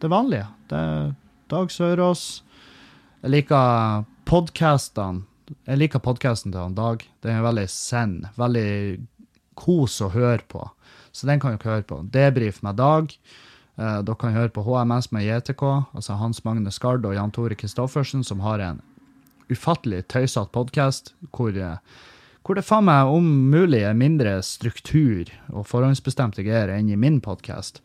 [0.00, 0.48] det vanlige.
[0.72, 1.12] Det er
[1.52, 2.42] Dag Sørås.
[3.18, 5.24] Jeg liker podkastene.
[5.66, 7.00] Jeg liker podkasten til han Dag.
[7.24, 8.28] Den er veldig send.
[8.38, 8.68] Veldig
[9.58, 10.62] kos å høre på.
[11.10, 11.98] Så den kan dere høre på.
[12.14, 13.10] Debrif med Dag.
[13.74, 15.64] Eh, dere kan høre på HMS med JTK,
[15.98, 18.78] altså Hans Magne Skard og Jan Tore Kristoffersen, som har en
[19.50, 26.46] ufattelig tøysete podkast hvor, hvor, det faen meg om mulig er mindre struktur og forhåndsbestemte
[26.46, 27.82] greier enn i min podkast.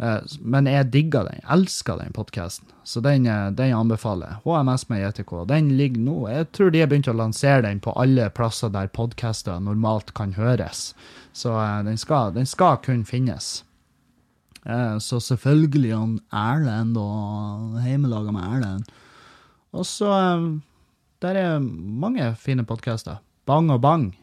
[0.00, 1.42] Uh, men jeg digger den.
[1.52, 2.68] Elsker den podkasten.
[2.88, 4.42] Så den, den anbefaler jeg.
[4.44, 5.34] HMS med JTK.
[5.50, 8.88] Den ligger nå Jeg tror de har begynt å lansere den på alle plasser der
[8.88, 10.94] podkaster normalt kan høres.
[11.32, 13.60] Så uh, den, skal, den skal kun finnes.
[14.66, 18.90] Eh, så selvfølgelig han Erlend og heimelaga med Erlend.
[19.72, 20.48] Og så eh,
[21.20, 23.20] Der er mange fine podkaster.
[23.46, 24.16] Bang og Bang.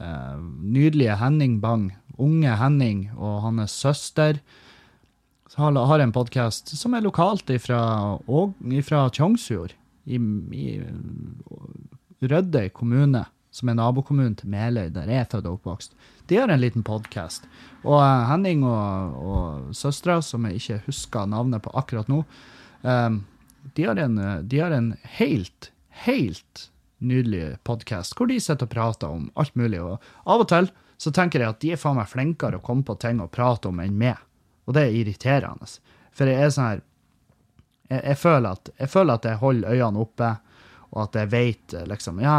[0.00, 1.92] Eh, nydelige Henning Bang.
[2.18, 4.40] Unge Henning og hans søster
[5.60, 8.18] har en podkast som er lokalt fra
[9.12, 9.74] Tjongsfjord.
[10.04, 10.80] I, i
[12.20, 15.92] Rødøy kommune, som er nabokommunen til Meløy, der jeg er født og oppvokst.
[16.32, 17.44] De har en liten podkast.
[17.84, 22.22] Og uh, Henning og, og søstera, som jeg ikke husker navnet på akkurat nå,
[22.82, 23.20] um,
[23.76, 24.16] de, har en,
[24.48, 25.70] de har en helt,
[26.06, 29.82] helt nydelig podkast hvor de sitter og prater om alt mulig.
[29.84, 32.84] Og av og til så tenker jeg at de er faen meg flinkere å komme
[32.84, 34.20] på ting å prate om enn meg.
[34.70, 35.66] Og det er irriterende.
[36.14, 36.86] For jeg er sånn her
[37.90, 40.30] jeg, jeg, føler at, jeg føler at jeg holder øynene oppe,
[40.94, 42.38] og at jeg vet liksom Ja,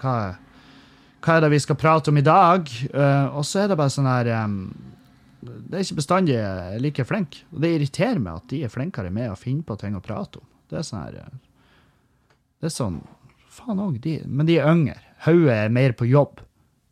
[0.00, 0.14] hva
[1.20, 2.70] hva er det vi skal prate om i dag?
[2.94, 4.54] Uh, og så er det bare sånn her um,
[5.40, 6.38] Det er ikke bestandig
[6.80, 7.42] like flink.
[7.52, 10.40] Og det irriterer meg at de er flinkere med å finne på ting å prate
[10.40, 10.46] om.
[10.70, 11.38] Det er sånn her eh,
[12.60, 13.00] Det er sånn
[13.50, 15.00] Faen òg, de Men de er yngre.
[15.26, 16.40] Hodet er mer på jobb.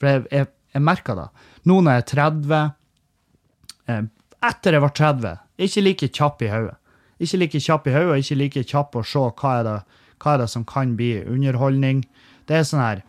[0.01, 1.29] For jeg, jeg, jeg merker det.
[1.71, 4.09] Nå når jeg er 30 eh,
[4.45, 6.77] Etter jeg var 30, ikke like kjapp i hodet.
[7.19, 9.79] Ikke like kjapp i hodet, og ikke like kjapp å se hva er, det,
[10.23, 12.05] hva er det som kan bli underholdning.
[12.47, 13.03] Det er sånn her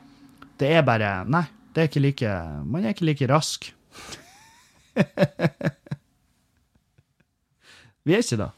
[0.59, 2.31] det er bare Nei, det er ikke like
[2.67, 3.69] Man er ikke like rask.
[8.03, 8.51] vi er ikke det.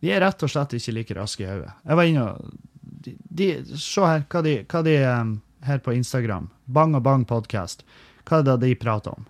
[0.00, 1.72] Vi er rett og slett ikke like raske i hodet.
[1.84, 2.34] Jeg var inne og
[3.00, 3.48] de, de,
[3.78, 5.36] Se her hva de, hva de um,
[5.68, 6.50] her på Instagram.
[6.66, 7.84] Bang og Bang Podcast.
[8.26, 9.29] Hva er det de prater om?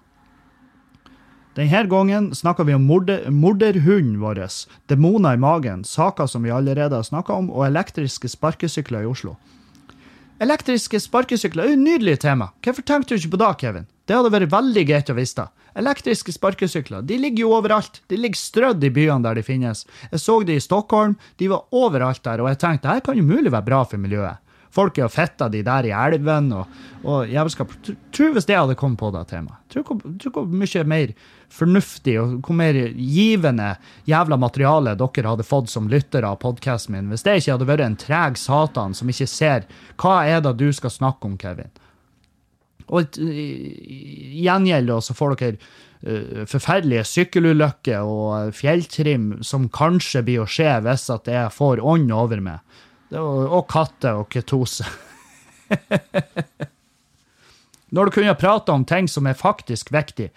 [1.60, 4.38] Denne gangen snakker vi om morder, morderhunden vår,
[4.88, 9.34] demoner i magen, saker som vi allerede har snakka om, og elektriske sparkesykler i Oslo.
[10.40, 12.48] Elektriske sparkesykler er et nydelig tema.
[12.64, 13.88] Hvorfor tenkte du ikke på det, Kevin?
[14.08, 15.44] Det hadde vært veldig greit å vite.
[15.76, 18.00] Elektriske sparkesykler de ligger jo overalt.
[18.08, 19.84] De ligger strødd i byene der de finnes.
[20.08, 21.18] Jeg så de i Stockholm.
[21.36, 24.40] De var overalt der, og jeg tenkte dette kan jo mulig være bra for miljøet.
[24.74, 27.72] Folk er og fetter de der i elven og, og jævelskap.
[28.14, 29.58] Tror hvis det hadde kommet på det temaet.
[29.72, 31.14] Tror hvor mye mer
[31.50, 33.72] fornuftig og hvor mer givende
[34.08, 37.86] jævla materiale dere hadde fått som lyttere av podkasten min, hvis det ikke hadde vært
[37.86, 39.66] en treg satan som ikke ser
[40.00, 41.70] hva er det du skal snakke om, Kevin.
[42.90, 50.78] Og gjengjeld så får dere uh, forferdelige sykkelulykker og fjelltrim som kanskje blir å skje
[50.86, 52.62] hvis at jeg får ånd over meg.
[53.10, 54.86] Og, og katter og ketose.
[57.90, 60.28] Når du kunne prate om ting som er faktisk viktig,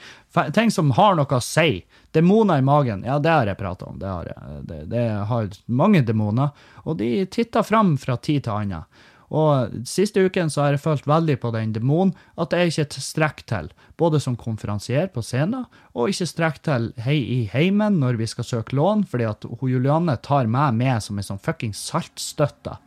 [0.53, 1.84] ting som har noe å si.
[2.13, 3.99] Demoner i magen, ja, det har jeg prata om.
[4.01, 4.61] Det har jeg.
[4.69, 6.49] Det, det har mange demoner,
[6.84, 8.89] og de titter fram fra tid til annen.
[9.34, 13.47] Og Siste uken så har jeg følt veldig på den demonen, at jeg ikke strekker
[13.49, 15.65] til, både som konferansier på scenen,
[15.97, 19.73] og ikke strekker til hei i heimen når vi skal søke lån, fordi at hun
[19.73, 22.77] Julianne tar meg med som en sånn fucking saltstøtte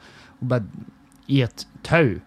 [1.26, 2.20] i et tau.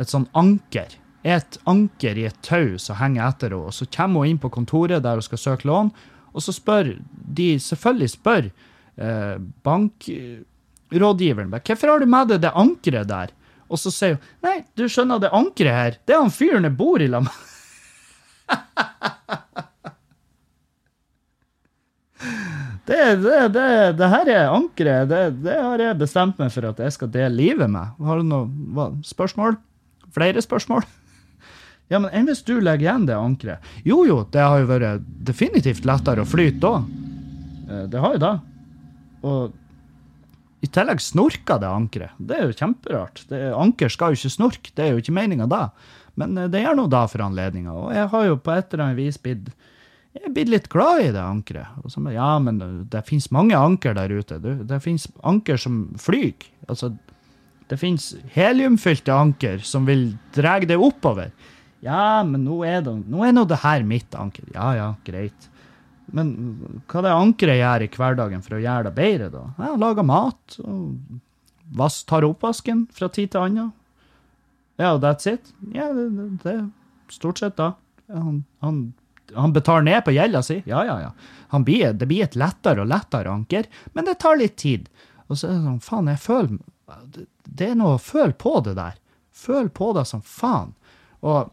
[0.00, 3.68] Et sånn anker et anker i et tau som henger etter henne.
[3.68, 5.92] Og så kommer hun inn på kontoret der hun skal søke lån,
[6.32, 13.10] og så spør de selvfølgelig spør eh, bankrådgiveren hvorfor har du med deg det ankeret
[13.10, 13.28] der.
[13.72, 16.76] Og så sier hun nei, du skjønner, det ankeret her, det er han fyren jeg
[16.76, 17.34] bor i lag med.
[22.86, 23.66] Det, det, det,
[23.98, 25.08] det, her er ankeret.
[25.08, 27.94] Det, har jeg bestemt meg for at jeg skal dele livet med.
[28.02, 29.56] Har du noen spørsmål?
[30.14, 30.84] Flere spørsmål?
[31.90, 33.64] Ja, men enn hvis du legger igjen det ankeret?
[33.84, 36.78] Jo jo, det har jo vært definitivt lettere å flyte da.
[37.68, 38.30] Eh, det har jo det.
[39.28, 39.58] Og
[40.62, 42.14] i tillegg snorker det ankeret.
[42.22, 43.24] Det er jo kjemperart.
[43.30, 45.64] Det, anker skal jo ikke snorke, det er jo ikke meninga da.
[46.20, 47.74] Men eh, det gjør nå da for anledninga.
[47.74, 49.52] Og jeg har jo på et eller annet vis blitt
[50.12, 51.78] jeg er blitt litt glad i det ankeret.
[51.80, 52.58] Og så, ja, men
[52.92, 54.36] det, finnes mange anker der ute.
[54.44, 56.44] Det, det finnes anker som flyr.
[56.68, 56.90] Altså,
[57.70, 61.32] det finnes heliumfylte anker som vil dra det oppover.
[61.82, 64.44] Ja, men nå er, det, nå er nå det her mitt anker.
[64.52, 65.48] Ja, ja, greit.
[66.06, 66.32] Men
[66.90, 69.44] hva det ankeret gjør i hverdagen for å gjøre det bedre, da?
[69.58, 70.58] Ja, Lager mat.
[70.64, 73.70] og tar oppvasken fra tid til annen.
[74.80, 75.52] Ja, that's it.
[75.72, 77.74] Ja, det, det, det stort sett da.
[78.12, 78.92] Han, han
[79.34, 80.62] han betaler ned på gjelda si.
[80.66, 81.58] Ja, ja, ja.
[81.58, 84.88] Blir, det blir et lettere og lettere anker, men det tar litt tid.
[85.28, 86.58] Og så er det sånn, faen, jeg føler
[87.44, 88.98] Det er noe å føle på det der.
[89.32, 90.74] Føl på det som faen.
[91.24, 91.52] Og,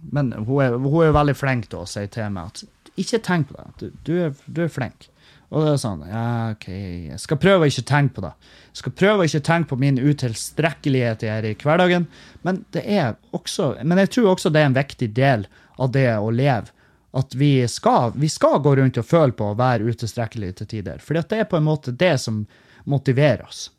[0.00, 2.64] men hun er, hun er veldig flink til å si til meg at
[3.02, 3.68] ikke tenk på det.
[3.78, 5.08] Du, du, er, du er flink.
[5.48, 8.32] Og det er sånn, ja, OK, jeg skal prøve å ikke tenke på det.
[8.68, 12.04] Jeg skal prøve å ikke tenke på min utilstrekkelighet her i hverdagen.
[12.44, 15.46] Men, det er også, men jeg tror også det er en viktig del
[15.80, 16.74] av det å leve
[17.16, 21.00] at vi skal, vi skal, gå rundt og føle på å være utilstrekkelige til tider.
[21.00, 22.42] For det er på en måte det som
[22.84, 23.70] motiverer oss.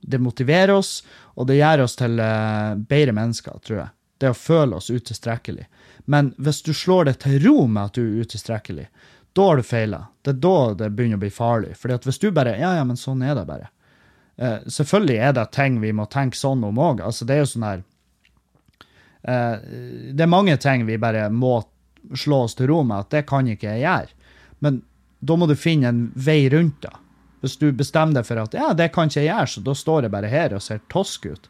[0.00, 1.00] Det motiverer oss,
[1.38, 3.90] og det gjør oss til uh, bedre mennesker, tror jeg.
[4.20, 5.64] Det å føle oss utilstrekkelig.
[6.04, 8.88] Men hvis du slår deg til ro med at du er utilstrekkelig,
[9.32, 10.06] da har du feila.
[10.22, 11.76] Det er da det begynner å bli farlig.
[11.78, 13.70] Fordi at hvis du bare Ja, ja, men sånn er det bare.
[14.40, 17.00] Uh, selvfølgelig er det ting vi må tenke sånn om òg.
[17.04, 17.82] Altså, det er jo sånn her
[19.28, 19.56] uh,
[20.12, 21.60] Det er mange ting vi bare må
[22.18, 24.32] slå oss til ro med at det kan ikke jeg gjøre.
[24.64, 24.82] Men
[25.22, 26.92] da må du finne en vei rundt det.
[27.42, 30.06] Hvis du bestemmer deg for at ja, det kan ikke jeg gjøre, så da står
[30.06, 31.48] jeg bare her og ser tosk ut.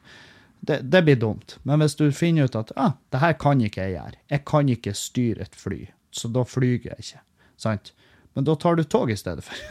[0.62, 1.56] Det, det blir dumt.
[1.66, 4.68] Men hvis du finner ut at ah, det her kan ikke jeg gjøre, jeg kan
[4.70, 5.80] ikke styre et fly,
[6.14, 7.22] så da flyr jeg ikke.
[7.58, 7.90] Sant?
[8.34, 9.58] Men da tar du tog i stedet for.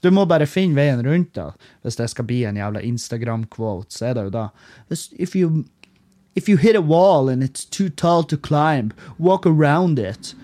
[0.00, 1.48] Du må bare finne veien rundt det.
[1.82, 4.44] Hvis det skal bli en jævla Instagram-quote, så er det jo da
[4.90, 5.64] If you
[6.36, 10.34] If you hit a wall and it's too tall to climb, walk around it.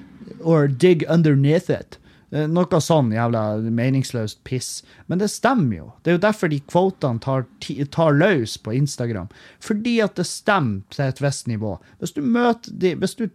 [0.40, 1.98] Or dig underneath it.
[2.30, 3.42] Eh, noe sånn jævla
[3.74, 4.84] meningsløst piss.
[5.10, 5.86] Men det stemmer jo.
[6.02, 7.46] Det er jo derfor de kvotene tar,
[7.90, 9.30] tar løs på Instagram.
[9.62, 11.74] Fordi at det stemmer til et visst nivå.
[11.98, 13.26] Hvis du møter de, hvis du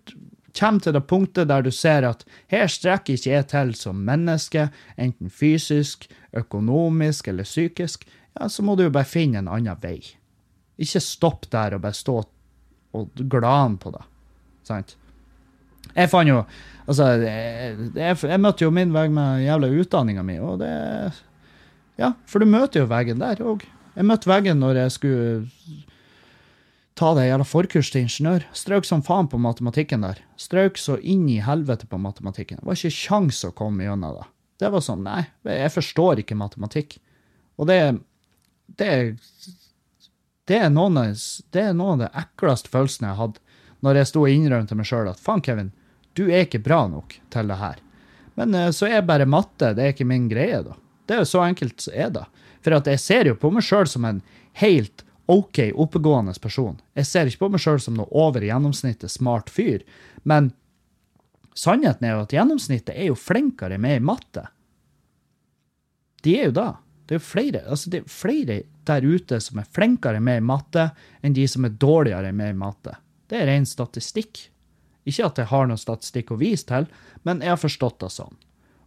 [0.56, 4.70] kommer til det punktet der du ser at her strekker ikke jeg til som menneske,
[4.96, 8.08] enten fysisk, økonomisk eller psykisk,
[8.40, 10.00] ja, så må du jo bare finne en annen vei.
[10.80, 12.22] Ikke stopp der og bare stå
[12.96, 14.06] og glane på det.
[14.64, 14.96] Sant?
[15.96, 16.40] Jeg fant jo
[16.86, 20.74] Altså, jeg, jeg, møtte jo min vegg med jævla utdanninga mi, og det
[21.96, 23.64] Ja, for du møter jo veggen der òg.
[23.96, 25.84] Jeg møtte veggen når jeg skulle
[27.00, 28.44] ta det jævla forkurs til ingeniør.
[28.56, 30.20] Strøk som faen på matematikken der.
[30.40, 32.60] Strøk så inn i helvete på matematikken.
[32.60, 34.28] Det var ikke kjangs å komme gjennom det.
[34.60, 36.98] Det var sånn, nei, jeg forstår ikke matematikk.
[37.60, 37.80] Og det,
[38.80, 38.92] det
[40.46, 41.24] det er noen av,
[41.54, 43.42] det er av de ekleste følelsene jeg hadde
[43.86, 45.72] når jeg sto og innrømte meg sjøl at faen, Kevin,
[46.16, 47.82] du er ikke bra nok til det her.
[48.40, 50.76] Men eh, så er bare matte det er ikke min greie, da.
[51.06, 52.26] Det er jo så enkelt er det.
[52.66, 54.24] For at jeg ser jo på meg sjøl som en
[54.62, 56.80] helt OK oppegående person.
[56.98, 59.84] Jeg ser ikke på meg sjøl som noe over gjennomsnittet smart fyr.
[60.24, 60.52] Men
[61.58, 64.48] sannheten er jo at gjennomsnittet er jo flinkere med i matte.
[66.26, 66.70] De er jo da.
[67.06, 70.88] Det er flere, altså det er flere der ute som er flinkere med i matte
[71.22, 72.96] enn de som er dårligere med i matte.
[73.30, 74.48] Det er ren statistikk.
[75.06, 76.90] Ikke at jeg har noen statistikk å vise til,
[77.28, 78.36] men jeg har forstått det sånn.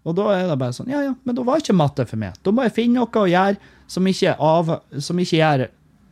[0.08, 2.38] Og da er det bare sånn, ja ja, men da var ikke matte for meg.
[2.42, 3.58] Da må jeg finne noe å gjøre
[3.90, 5.66] som ikke, av, som ikke gjør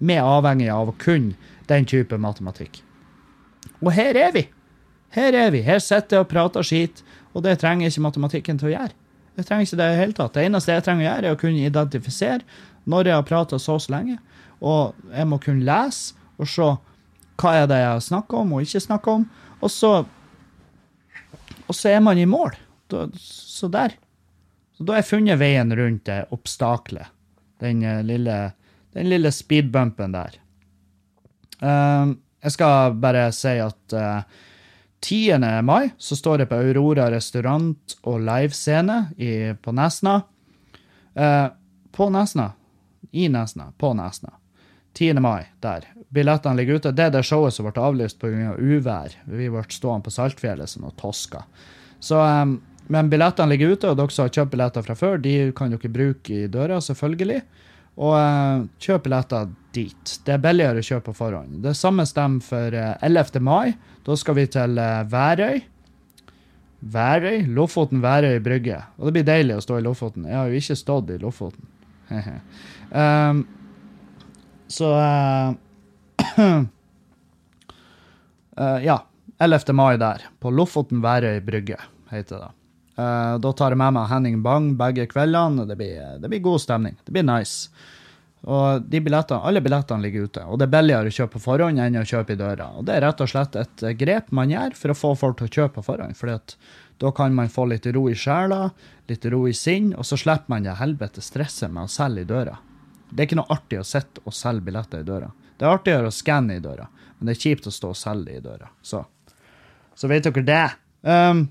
[0.06, 1.34] meg avhengig av å kunne
[1.70, 2.82] den type matematikk.
[3.80, 4.44] Og her er vi.
[5.16, 5.62] Her er vi.
[5.64, 7.02] Her sitter jeg og prater skit,
[7.32, 8.96] og det trenger ikke matematikken til å gjøre.
[9.36, 10.34] Jeg trenger ikke det i hele tatt.
[10.34, 13.78] Det eneste jeg trenger å gjøre, er å kunne identifisere når jeg har prata så
[13.82, 14.18] så lenge.
[14.64, 16.68] Og jeg må kunne lese og se
[17.36, 19.26] hva er det jeg snakka om og ikke snakker om.
[19.60, 19.92] Og så,
[21.66, 22.56] og så er man i mål.
[22.92, 23.96] Da, så der.
[24.76, 27.12] Så da har jeg funnet veien rundt det obstaklet.
[27.62, 28.36] Den eh, lille,
[28.92, 30.36] den lille speedbumpen der.
[31.56, 34.20] Um, jeg skal bare si at uh,
[35.00, 35.38] 10.
[35.64, 38.98] mai så står det på Aurora restaurant og livescene
[39.64, 40.18] på Nesna.
[41.16, 41.48] Uh,
[41.96, 42.50] på Nesna.
[43.16, 43.70] I Nesna.
[43.78, 44.36] På Nesna.
[44.96, 45.20] 10.
[45.20, 45.84] mai, der.
[46.08, 46.92] Billettene ligger ute.
[46.96, 48.54] Det er det showet som ble avlyst pga.
[48.54, 49.16] Av uvær.
[49.28, 51.44] Vi ble stående på Saltfjellet som noen tosker.
[52.00, 52.56] Så, um,
[52.92, 55.92] men billettene ligger ute, og dere som har kjøpt billetter fra før, de kan dere
[55.92, 57.42] bruke i døra, selvfølgelig.
[57.96, 60.16] Og uh, kjøp billetter dit.
[60.24, 61.58] Det er billigere å kjøpe på forhånd.
[61.64, 63.40] Det samme stemmer for uh, 11.
[63.44, 63.74] mai.
[64.06, 65.60] Da skal vi til uh, Værøy.
[66.96, 67.44] Værøy?
[67.56, 68.80] Lofoten, Værøy brygge.
[68.96, 70.28] Og det blir deilig å stå i Lofoten.
[70.28, 71.68] Jeg har jo ikke stått i Lofoten.
[72.92, 73.44] um,
[74.68, 76.62] så uh,
[78.84, 79.02] Ja.
[79.38, 79.72] 11.
[79.76, 81.76] mai der, på Lofoten Værøy brygge,
[82.08, 82.52] heter det.
[82.96, 86.62] Uh, da tar jeg med meg Henning Bang begge kveldene, det blir, det blir god
[86.64, 86.96] stemning.
[87.04, 87.68] Det blir nice.
[88.46, 91.98] Og billettene, alle billettene ligger ute, og det er billigere å kjøpe på forhånd enn
[91.98, 92.70] å kjøpe i døra.
[92.78, 95.48] Og det er rett og slett et grep man gjør for å få folk til
[95.48, 96.16] å kjøpe på forhånd.
[96.16, 96.56] fordi at
[97.02, 98.70] da kan man få litt ro i sjela,
[99.10, 102.28] litt ro i sinn, og så slipper man det helvete stresset med å selge i
[102.30, 102.56] døra.
[103.10, 105.30] Det er ikke noe artig å sitte og selge billetter i døra.
[105.56, 108.36] Det er artigere å skanne i døra, men det er kjipt å stå og selge
[108.36, 108.68] i døra.
[108.84, 109.02] Så,
[109.96, 110.64] så vet dere det.
[111.06, 111.46] Um,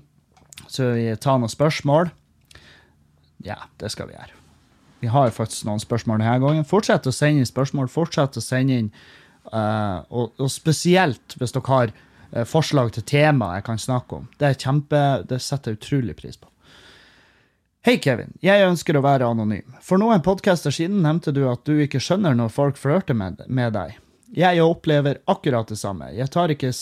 [0.70, 2.10] så vi tar noen spørsmål.
[3.46, 4.42] Ja, det skal vi gjøre.
[5.02, 6.66] Vi har faktisk noen spørsmål denne gangen.
[6.68, 7.90] Fortsett å sende inn spørsmål.
[7.92, 8.90] Fortsett å sende inn,
[9.52, 14.28] uh, og, og, spesielt hvis dere har uh, forslag til tema jeg kan snakke om.
[14.40, 16.50] Det er kjempe, det setter jeg utrolig pris på.
[17.86, 18.32] Hei, Kevin.
[18.42, 19.74] Jeg ønsker å være anonym.
[19.78, 23.92] For noen podcaster siden nevnte du at du ikke skjønner når folk flørter med, deg.
[24.34, 26.08] Jeg opplever akkurat det samme.
[26.16, 26.72] Jeg tar ikke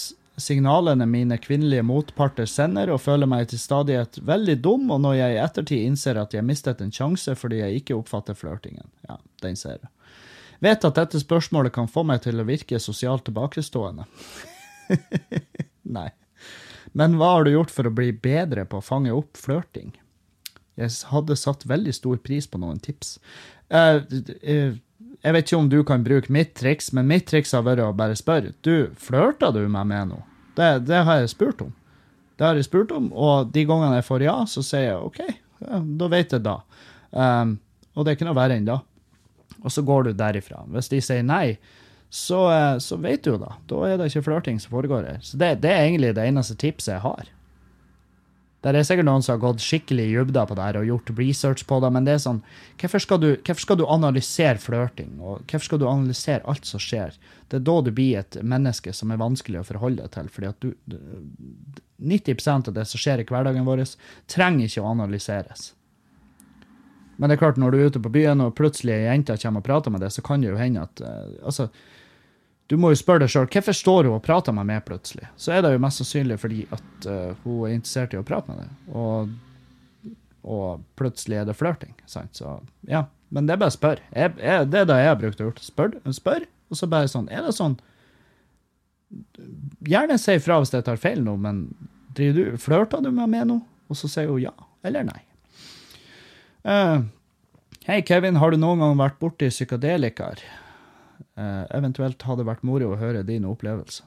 [0.40, 5.34] signalene mine kvinnelige motparter sender, og føler meg til stadighet veldig dum, og når jeg
[5.34, 8.88] i ettertid innser at jeg mistet en sjanse fordi jeg ikke oppfatter flørtingen.
[9.05, 9.90] Ja, den ser jeg.
[10.64, 14.09] Vet at dette spørsmålet kan få meg til å virke sosialt tilbakestående.
[15.98, 16.09] Nei.
[16.96, 19.92] Men hva har du gjort for å bli bedre på å fange opp flørting?
[20.81, 23.18] Jeg hadde satt veldig stor pris på noen tips.
[23.72, 24.03] Uh,
[24.43, 24.75] uh,
[25.25, 27.93] jeg vet ikke om du kan bruke mitt triks, men mitt triks har vært å
[27.97, 28.53] bare spørre.
[28.66, 30.20] Du, flørta du meg med nå?
[30.59, 31.70] Det, det, har jeg spurt om.
[32.39, 35.22] Det har jeg spurt om, og de gangene jeg får ja, så sier jeg OK,
[35.64, 36.59] ja, da vet jeg da.
[37.14, 37.57] Um,
[37.95, 38.81] og det er ikke noe verre enn da.
[39.64, 40.61] Og så går du derifra.
[40.75, 41.57] Hvis de sier nei,
[42.14, 43.55] så, eh, så vet du jo da.
[43.70, 45.22] Da er det ikke flørting som foregår her.
[45.25, 47.31] Så det, det er egentlig det eneste tipset jeg har.
[48.64, 51.10] Der er sikkert noen som har gått skikkelig i dybda på det her og gjort
[51.18, 52.40] research på det, men det er sånn
[52.80, 56.80] Hvorfor skal du, hvorfor skal du analysere flørting, og hvorfor skal du analysere alt som
[56.80, 57.18] skjer?
[57.52, 60.50] Det er da du blir et menneske som er vanskelig å forholde deg til, fordi
[60.50, 60.72] at du
[62.04, 63.84] 90% av det som skjer i hverdagen vår,
[64.32, 65.72] trenger ikke å analyseres.
[67.16, 69.62] Men det er klart, når du er ute på byen og plutselig ei jente kommer
[69.62, 71.68] og prater med deg, så kan det jo hende at uh, altså,
[72.70, 75.26] du må jo spørre deg sjøl hvorfor står hun og prater med meg plutselig.
[75.36, 78.50] Så er det jo mest sannsynlig fordi at uh, hun er interessert i å prate
[78.50, 78.94] med deg.
[78.96, 80.14] Og,
[80.48, 81.92] og plutselig er det flørting.
[82.08, 82.24] Så
[82.88, 83.04] ja.
[83.34, 84.04] Men det er bare å spørre.
[84.14, 85.64] det er det jeg har brukt å gjøre.
[85.64, 87.74] Spør, spør, og så bare sånn Er det sånn
[89.84, 91.66] Gjerne si ifra hvis jeg tar feil nå, men
[92.16, 93.60] du, flørter du med meg nå?
[93.90, 94.54] Og så sier hun ja
[94.84, 95.20] eller nei.
[96.64, 97.04] Uh,
[97.84, 100.40] Hei, Kevin, har du noen gang vært borti psykadelikaer?
[101.35, 104.07] Eh, eventuelt hadde det vært moro å høre din opplevelse.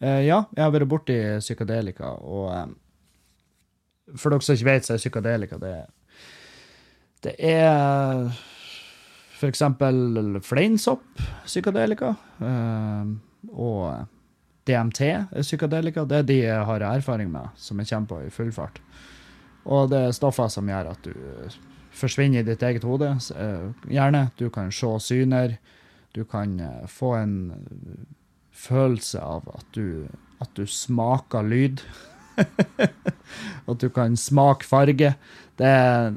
[0.00, 4.94] Uh, ja, jeg har vært borti psykadelika, og eh, for dere som ikke vet, så
[4.96, 5.74] er psykadelika det,
[7.24, 8.26] det er
[9.34, 12.10] for eksempel fleinsopp psykadelika
[13.52, 14.04] og
[14.68, 15.00] DMT
[15.40, 16.04] psykadelika.
[16.08, 18.80] Det er de jeg har erfaring med, som jeg kommer på i full fart.
[19.64, 21.16] Og det er stoffer som gjør at du
[21.96, 23.10] forsvinner i ditt eget hode.
[23.88, 24.26] Gjerne.
[24.40, 25.58] Du kan se syner.
[26.14, 27.36] Du kan eh, få en
[28.54, 30.06] følelse av at du,
[30.38, 31.82] at du smaker lyd.
[33.66, 35.10] at du kan smake farge.
[35.58, 36.14] Det er,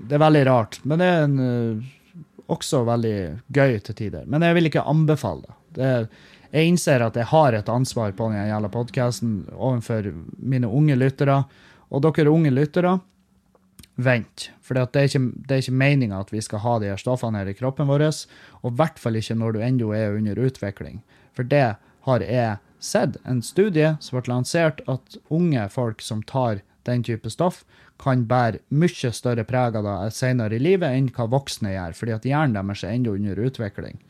[0.00, 0.80] det er veldig rart.
[0.88, 3.16] Men det er en, eh, også veldig
[3.52, 4.24] gøy til tider.
[4.24, 6.08] Men jeg vil ikke anbefale det.
[6.50, 10.08] jeg innser at jeg har et ansvar på den jævla podkasten overfor
[10.38, 11.42] mine unge lyttere.
[11.90, 12.96] Og dere unge lyttere,
[14.04, 14.48] vent.
[14.64, 17.50] For det er ikke, det ikke meninga at vi skal ha de her stoffene her
[17.50, 18.06] i kroppen vår,
[18.62, 21.02] og i hvert fall ikke når du ennå er under utvikling.
[21.36, 21.76] For det
[22.06, 27.30] har jeg sett en studie som ble lansert, at unge folk som tar den type
[27.30, 27.64] stoff,
[28.00, 32.16] kan bære mye større preg av det senere i livet enn hva voksne gjør, fordi
[32.16, 34.00] at hjernen deres er ennå under utvikling.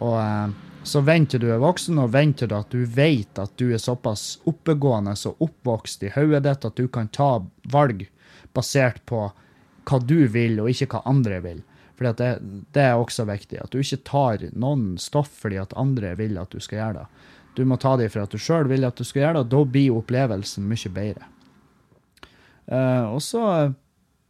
[0.00, 3.68] Og eh, så venter du er voksen, og venter du at du vet at du
[3.74, 7.34] er såpass oppegående og oppvokst i hodet ditt at du kan ta
[7.72, 8.06] valg
[8.56, 9.28] basert på
[9.88, 11.60] hva du vil, og ikke hva andre vil.
[11.98, 12.30] For det,
[12.72, 13.58] det, er også viktig.
[13.60, 17.26] At du ikke tar noen stoff fordi at andre vil at du skal gjøre det.
[17.58, 19.52] Du må ta dem for at du sjøl vil at du skal gjøre det, og
[19.52, 21.28] da blir opplevelsen mye bedre.
[22.70, 23.42] Uh, og så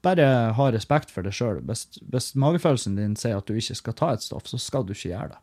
[0.03, 1.61] bare ha respekt for deg sjøl.
[1.69, 4.95] Hvis, hvis, magefølelsen din sier at du ikke skal ta et stoff, så skal du
[4.97, 5.41] ikke gjøre det.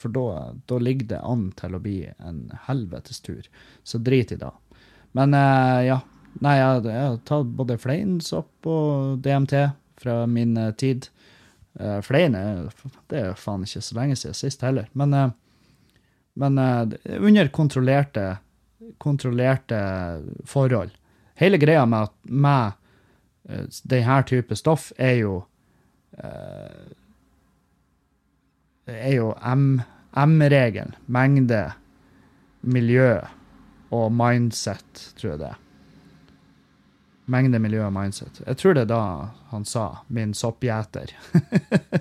[0.00, 3.46] For da, ligger det an til å bli en helvetes tur.
[3.84, 4.50] Så drit i det.
[5.16, 6.00] Men uh, ja,
[6.38, 9.54] Nei, jeg, jeg tatt både fleinsopp og DMT
[10.00, 11.08] fra min uh, tid.
[11.80, 12.70] Uh, Flein er,
[13.10, 14.88] det er faen ikke så lenge siden sist heller.
[14.94, 15.30] Men, uh,
[16.40, 16.86] men uh,
[17.18, 18.26] under kontrollerte,
[19.02, 19.80] kontrollerte
[20.48, 20.94] forhold.
[21.40, 22.78] Hele greia med, med
[23.50, 25.38] uh, denne type stoff er jo
[28.90, 30.96] er jo M-regelen.
[31.06, 31.62] Mengde,
[32.60, 33.14] miljø
[33.94, 35.59] og mindset, tror jeg det er.
[37.30, 38.40] Mengde, miljø og mindset.
[38.46, 39.02] Jeg tror det er da
[39.52, 41.14] han sa 'min soppgjeter'.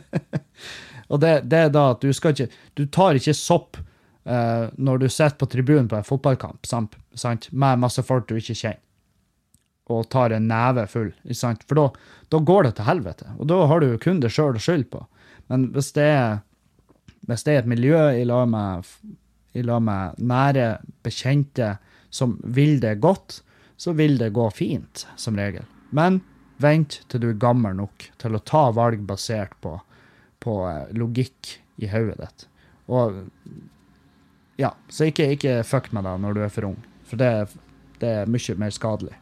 [1.11, 4.97] og det, det, er da at du skal ikke Du tar ikke sopp uh, når
[4.97, 6.95] du sitter på tribunen på en fotballkamp sant?
[7.13, 7.51] Sant?
[7.51, 8.81] med masse folk du ikke kjenner,
[9.89, 11.13] og tar en neve full.
[11.31, 11.63] Sant?
[11.67, 13.25] For da, går det til helvete.
[13.37, 15.05] Og da har du kun deg sjøl å skylde på.
[15.49, 16.39] Men hvis det er
[17.29, 18.87] hvis det er et miljø i lag med,
[19.53, 20.67] med nære
[21.05, 21.75] bekjente
[22.09, 23.41] som vil det godt,
[23.79, 25.63] så vil det gå fint, som regel.
[25.95, 26.19] Men
[26.59, 29.77] vent til du er gammel nok til å ta valg basert på,
[30.43, 32.45] på eh, logikk i hodet ditt.
[32.91, 33.21] Og
[34.59, 36.75] ja, så ikke, ikke fuck med deg når du er for ung,
[37.07, 37.31] for det,
[38.03, 39.15] det er mye mer skadelig.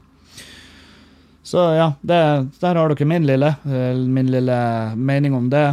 [1.46, 2.18] Så ja, det,
[2.58, 4.58] der har dere min lille, eh, min lille
[4.98, 5.68] mening om det.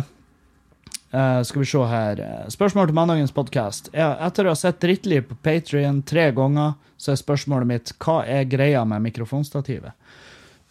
[1.15, 2.21] Uh, skal vi se her.
[2.51, 3.93] Spørsmål til mandagens podkast.
[3.95, 8.49] Etter å ha sett Drittliv på Patrion tre ganger, så er spørsmålet mitt hva er
[8.51, 9.95] greia med mikrofonstativet?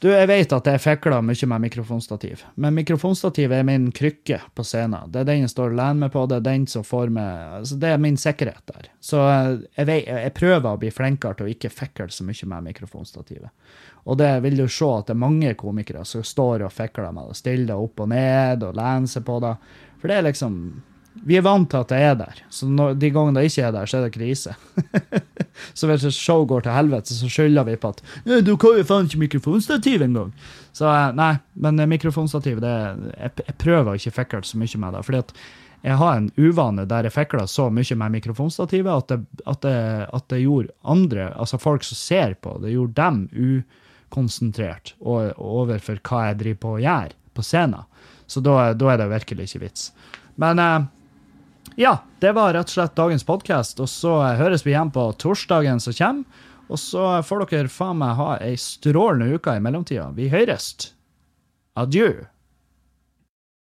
[0.04, 4.66] Du, jeg vet at jeg fikler mye med mikrofonstativ, men mikrofonstativet er min krykke på
[4.68, 5.08] scenen.
[5.14, 7.54] Det er den jeg står og lener meg på, det er den som får meg
[7.62, 8.90] altså Det er min sikkerhet der.
[9.00, 12.50] Så eh, jeg, vet, jeg prøver å bli flinkere til å ikke fikle så mye
[12.52, 13.72] med mikrofonstativet.
[14.04, 17.32] Og det vil du se at det er mange komikere som står og fikler med
[17.32, 19.56] det, stiller det opp og ned og lener seg på det.
[20.04, 20.58] For det er liksom
[21.24, 22.40] Vi er vant til at det er der.
[22.52, 24.56] Så når, de gangene det ikke er der, så er det krise.
[25.78, 28.02] så hvis et show går til helvete, så skylder vi på at
[28.44, 30.34] du kan jo faen ikke mikrofonstativ engang.
[30.74, 34.82] Så eh, nei, men eh, mikrofonstativ, det jeg, jeg prøver ikke å fikle så mye
[34.82, 35.04] med det.
[35.06, 35.36] fordi at
[35.84, 39.14] jeg har en uvane der jeg fikla så mye med mikrofonstativet
[39.46, 46.30] at det, gjorde andre, altså folk som ser på, det gjorde dem ukonsentrert overfor hva
[46.30, 47.84] jeg driver på å gjøre på scenen.
[48.34, 49.92] Så da, da, er det virkelig ikke vits.
[50.42, 50.88] Men eh,
[51.84, 53.82] ja, det var rett og slett dagens podkast.
[53.84, 56.50] Og så høres vi igjen på torsdagen som kommer.
[56.72, 60.08] Og så får dere faen meg ha ei strålende uke i mellomtida.
[60.18, 60.72] Vi høres.
[61.78, 62.24] Adjø.